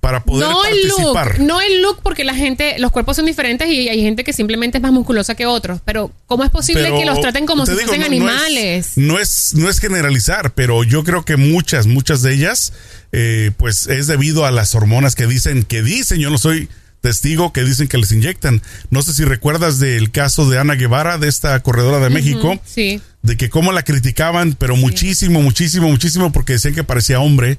para 0.00 0.22
poder 0.22 0.48
no 0.48 0.64
el 0.64 0.76
participar. 0.88 1.38
look, 1.40 1.46
no 1.48 1.60
el 1.60 1.82
look 1.82 2.00
porque 2.04 2.22
la 2.22 2.34
gente, 2.36 2.78
los 2.78 2.92
cuerpos 2.92 3.16
son 3.16 3.26
diferentes 3.26 3.66
y 3.68 3.88
hay 3.88 4.00
gente 4.02 4.22
que 4.22 4.32
simplemente 4.32 4.78
es 4.78 4.82
más 4.82 4.92
musculosa 4.92 5.34
que 5.34 5.44
otros. 5.44 5.80
Pero 5.84 6.12
¿cómo 6.26 6.44
es 6.44 6.50
posible 6.50 6.84
Pero 6.84 6.98
que 7.00 7.04
los 7.04 7.20
traten 7.20 7.46
como 7.46 7.66
si 7.66 7.72
fuesen 7.72 7.88
no- 7.88 7.96
no 7.96 8.02
es- 8.02 8.06
animales? 8.06 8.92
No 8.94 9.18
es, 9.18 9.54
no 9.54 9.68
es, 9.68 9.80
generalizar, 9.80 10.54
pero 10.54 10.84
yo 10.84 11.02
creo 11.02 11.24
que 11.24 11.36
muchas, 11.36 11.88
muchas 11.88 12.22
de 12.22 12.32
ellas, 12.34 12.72
eh, 13.12 13.50
pues 13.56 13.86
es 13.86 14.06
debido 14.06 14.44
a 14.46 14.50
las 14.50 14.74
hormonas 14.74 15.14
que 15.14 15.26
dicen, 15.26 15.62
que 15.64 15.82
dicen, 15.82 16.18
yo 16.20 16.30
no 16.30 16.38
soy 16.38 16.68
testigo, 17.00 17.52
que 17.52 17.62
dicen 17.64 17.86
que 17.88 17.96
les 17.98 18.10
inyectan. 18.12 18.60
No 18.90 19.02
sé 19.02 19.14
si 19.14 19.24
recuerdas 19.24 19.78
del 19.78 20.10
caso 20.10 20.48
de 20.50 20.58
Ana 20.58 20.74
Guevara, 20.74 21.16
de 21.18 21.28
esta 21.28 21.58
corredora 21.60 22.00
de 22.00 22.10
México, 22.10 22.60
Sí. 22.66 23.00
de 23.22 23.36
que 23.36 23.50
cómo 23.50 23.72
la 23.72 23.82
criticaban, 23.84 24.54
pero 24.58 24.76
muchísimo, 24.76 25.40
muchísimo, 25.40 25.88
muchísimo, 25.88 26.32
porque 26.32 26.54
decían 26.54 26.74
que 26.74 26.84
parecía 26.84 27.20
hombre, 27.20 27.58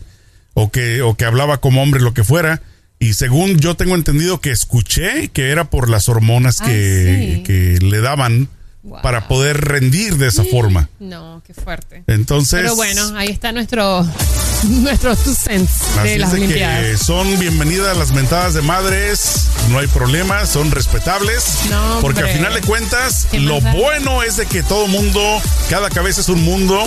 o 0.53 0.71
que, 0.71 1.01
o 1.01 1.15
que 1.15 1.25
hablaba 1.25 1.61
como 1.61 1.81
hombre, 1.81 2.01
lo 2.01 2.13
que 2.13 2.23
fuera. 2.23 2.61
Y 2.99 3.13
según 3.13 3.59
yo 3.59 3.75
tengo 3.75 3.95
entendido 3.95 4.41
que 4.41 4.51
escuché 4.51 5.29
que 5.29 5.51
era 5.51 5.69
por 5.69 5.89
las 5.89 6.09
hormonas 6.09 6.59
Ah, 6.59 6.65
que, 6.65 7.33
sí. 7.37 7.43
que 7.43 7.77
le 7.81 8.01
daban 8.01 8.49
Wow. 8.81 9.01
para 9.01 9.27
poder 9.27 9.57
rendir 9.59 10.15
de 10.15 10.27
esa 10.27 10.45
forma. 10.45 10.87
No, 10.99 11.41
qué 11.45 11.53
fuerte. 11.53 12.03
Entonces, 12.07 12.61
Pero 12.61 12.75
bueno, 12.77 13.11
ahí 13.17 13.27
está 13.27 13.51
nuestro 13.51 14.07
nuestro 14.69 15.17
two 15.17 15.33
cents 15.33 15.69
de 16.01 16.17
las 16.17 16.31
Olimpiadas. 16.31 16.99
son 17.01 17.37
bienvenidas 17.39 17.97
las 17.97 18.13
mentadas 18.13 18.53
de 18.53 18.61
madres, 18.61 19.47
no 19.69 19.79
hay 19.79 19.87
problema, 19.87 20.45
son 20.45 20.71
respetables, 20.71 21.59
No, 21.69 21.99
porque 22.01 22.21
al 22.21 22.29
final 22.29 22.53
de 22.53 22.61
cuentas, 22.61 23.27
¿Qué 23.29 23.39
lo 23.39 23.61
bueno 23.61 24.23
es 24.23 24.37
de 24.37 24.45
que 24.45 24.63
todo 24.63 24.87
mundo, 24.87 25.21
cada 25.69 25.89
cabeza 25.89 26.21
es 26.21 26.29
un 26.29 26.41
mundo, 26.43 26.83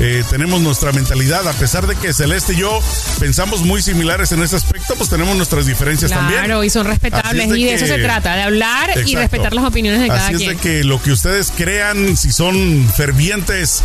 eh, 0.00 0.24
tenemos 0.30 0.60
nuestra 0.60 0.92
mentalidad, 0.92 1.46
a 1.48 1.52
pesar 1.52 1.86
de 1.86 1.96
que 1.96 2.12
Celeste 2.12 2.54
y 2.54 2.56
yo 2.58 2.80
pensamos 3.18 3.62
muy 3.62 3.80
similares 3.82 4.32
en 4.32 4.42
ese 4.42 4.56
aspecto, 4.56 4.94
pues 4.96 5.08
tenemos 5.08 5.36
nuestras 5.36 5.66
diferencias 5.66 6.10
también. 6.10 6.44
Claro, 6.44 6.64
y 6.64 6.70
son 6.70 6.86
respetables. 6.86 7.48
De 7.48 7.58
y 7.58 7.64
de 7.64 7.74
eso 7.74 7.86
se 7.86 7.98
trata, 7.98 8.34
de 8.34 8.42
hablar 8.42 8.90
y 9.06 9.14
respetar 9.14 9.54
las 9.54 9.64
opiniones 9.64 10.00
de 10.00 10.08
cada 10.08 10.26
Así 10.26 10.36
quien. 10.36 10.50
es 10.50 10.56
de 10.56 10.62
que 10.62 10.84
lo 10.84 11.00
que 11.00 11.12
ustedes 11.12 11.52
crean, 11.56 12.16
si 12.16 12.32
son 12.32 12.88
fervientes 12.94 13.82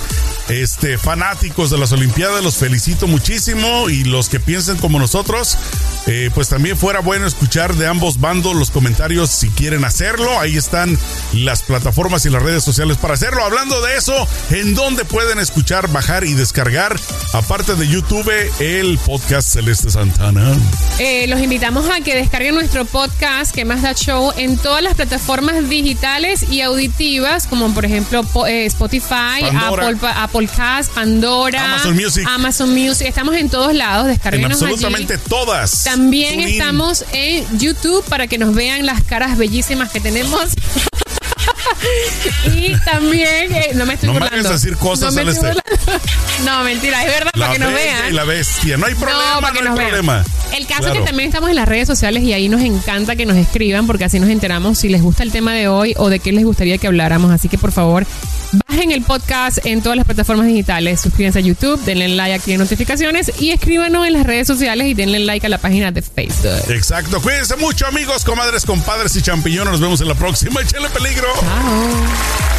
este, 0.50 0.98
fanáticos 0.98 1.70
de 1.70 1.78
las 1.78 1.92
Olimpiadas, 1.92 2.44
los 2.44 2.58
felicito 2.58 3.08
muchísimo. 3.08 3.90
Y 3.90 4.04
los 4.04 4.30
que 4.30 4.40
piensen 4.40 4.78
como 4.78 5.00
nosotros, 5.00 5.58
eh, 6.08 6.30
pues 6.34 6.50
también 6.50 6.78
fuera 6.78 7.00
bueno 7.00 7.28
escuchar 7.28 7.76
de 7.76 7.88
ambos 7.88 8.20
bandos 8.20 8.56
los 8.56 8.72
comentarios 8.72 9.30
si 9.30 9.50
quieren 9.50 9.86
hacerlo. 9.86 10.40
Ahí 10.40 10.58
están 10.58 10.98
las 11.34 11.64
plataformas 11.64 12.26
y 12.26 12.30
las 12.30 12.42
redes 12.42 12.64
sociales 12.64 12.98
para 12.98 13.14
hacerlo. 13.14 13.44
Hablando 13.44 13.82
de 13.82 13.98
eso, 13.98 14.28
¿en 14.50 14.74
dónde 14.74 15.06
pueden 15.06 15.40
escuchar, 15.40 15.88
bajar 15.90 16.24
y 16.24 16.34
descargar, 16.34 17.00
aparte 17.34 17.76
de 17.76 17.88
YouTube, 17.88 18.32
el 18.60 18.98
podcast 19.00 19.54
Celeste 19.54 19.92
Santana? 19.92 20.56
Eh, 21.00 21.28
los 21.28 21.40
invitamos 21.40 21.90
a 21.90 22.02
que 22.02 22.16
descarguen 22.16 22.56
nuestro 22.56 22.86
podcast 22.86 23.54
que 23.54 23.66
más 23.66 23.82
da 23.82 23.94
show 23.94 24.32
en 24.38 24.58
todas 24.58 24.82
las 24.84 24.96
plataformas 24.96 25.70
digitales 25.70 26.44
y 26.50 26.62
auditivas, 26.62 27.48
como 27.48 27.74
por 27.74 27.86
ejemplo 27.86 28.24
eh, 28.48 28.66
Spotify, 28.66 29.42
Pandora. 29.42 29.88
Apple, 29.88 30.10
Apple 30.16 30.50
Cast, 30.56 30.92
Pandora, 30.94 31.76
Amazon 31.76 31.96
Music. 31.96 32.28
Amazon 32.28 32.74
Music. 32.74 33.08
Estamos 33.08 33.36
en 33.36 33.50
todos 33.50 33.74
lados, 33.74 34.06
En 34.06 34.14
descarguenos 34.14 34.62
absolutamente 34.62 35.14
allí. 35.14 35.24
todas. 35.28 35.72
También 35.92 36.40
estamos 36.40 37.04
en 37.12 37.46
YouTube 37.60 38.04
para 38.06 38.28
que 38.28 38.38
nos 38.38 38.54
vean 38.56 38.86
las 38.86 39.04
caras 39.04 39.38
bellísimas 39.38 39.92
que 39.92 40.00
tenemos. 40.00 40.52
y 42.56 42.74
también, 42.86 43.52
eh, 43.54 43.72
no 43.76 43.86
me 43.86 43.96
estoy 43.96 44.08
No 44.08 44.14
me 44.14 44.20
burlando. 44.22 44.48
hagas 44.50 44.62
decir 44.62 44.78
cosas, 44.78 45.14
no, 45.14 45.24
me 45.24 45.32
estoy 45.32 45.50
Celeste. 45.50 45.62
burlando. 45.64 45.81
no, 46.46 46.64
mentira, 46.64 47.04
es 47.04 47.08
verdad, 47.12 47.32
La 47.36 47.46
para 47.48 47.54
que 47.54 47.60
nos 47.60 47.74
vean. 47.74 48.10
y 48.10 48.12
la 48.14 48.24
bestia. 48.24 48.78
No 48.78 48.86
hay 48.86 48.96
problema, 48.96 49.36
no, 49.36 49.42
para 49.42 49.54
que 49.54 49.60
hay 49.60 49.66
nos 49.66 49.76
vean. 49.78 49.90
problema. 49.90 50.24
El 50.54 50.68
caso 50.68 50.82
Claro. 50.82 50.94
es 50.96 51.00
que 51.02 51.06
también 51.06 51.28
estamos 51.30 51.50
en 51.50 51.56
las 51.56 51.68
redes 51.68 51.88
sociales 51.88 52.24
y 52.24 52.34
ahí 52.34 52.50
nos 52.50 52.62
encanta 52.62 53.16
que 53.16 53.26
nos 53.26 53.38
escriban 53.38 53.88
porque 53.88 54.04
así 54.06 54.20
nos 54.20 54.30
enteramos 54.30 54.78
si 54.80 54.90
les 54.90 55.02
gusta 55.02 55.24
el 55.24 55.32
tema 55.32 55.54
de 55.54 55.68
hoy 55.68 55.94
o 55.98 56.10
de 56.10 56.20
qué 56.20 56.32
les 56.32 56.44
gustaría 56.44 56.78
que 56.78 56.88
habláramos. 56.88 57.32
Así 57.32 57.48
que 57.48 57.58
por 57.58 57.72
favor, 57.72 58.06
bajen 58.68 58.92
el 58.92 59.02
podcast 59.04 59.60
en 59.66 59.82
todas 59.82 59.96
las 59.96 60.06
plataformas 60.06 60.48
digitales, 60.48 61.00
suscríbanse 61.02 61.40
a 61.40 61.42
YouTube, 61.42 61.80
denle 61.86 62.10
like 62.10 62.34
aquí 62.34 62.52
en 62.54 62.60
notificaciones 62.60 63.32
y 63.40 63.52
escríbanos 63.52 64.06
en 64.06 64.14
las 64.14 64.26
redes 64.26 64.48
sociales 64.48 64.88
y 64.88 64.94
denle 64.94 65.20
like 65.20 65.46
a 65.46 65.50
la 65.50 65.58
página 65.58 65.92
de 65.92 66.02
Facebook. 66.02 66.70
Exacto. 66.70 67.22
Cuídense 67.22 67.56
mucho, 67.58 67.88
amigos, 67.88 68.26
comadres, 68.26 68.66
compadres 68.66 69.16
y 69.16 69.22
champiñones. 69.22 69.72
Nos 69.72 69.80
vemos 69.82 70.02
en 70.02 70.08
la 70.10 70.16
próxima. 70.16 70.62
Échale 70.62 70.90
peligro. 70.90 71.28
Chao. 71.40 72.51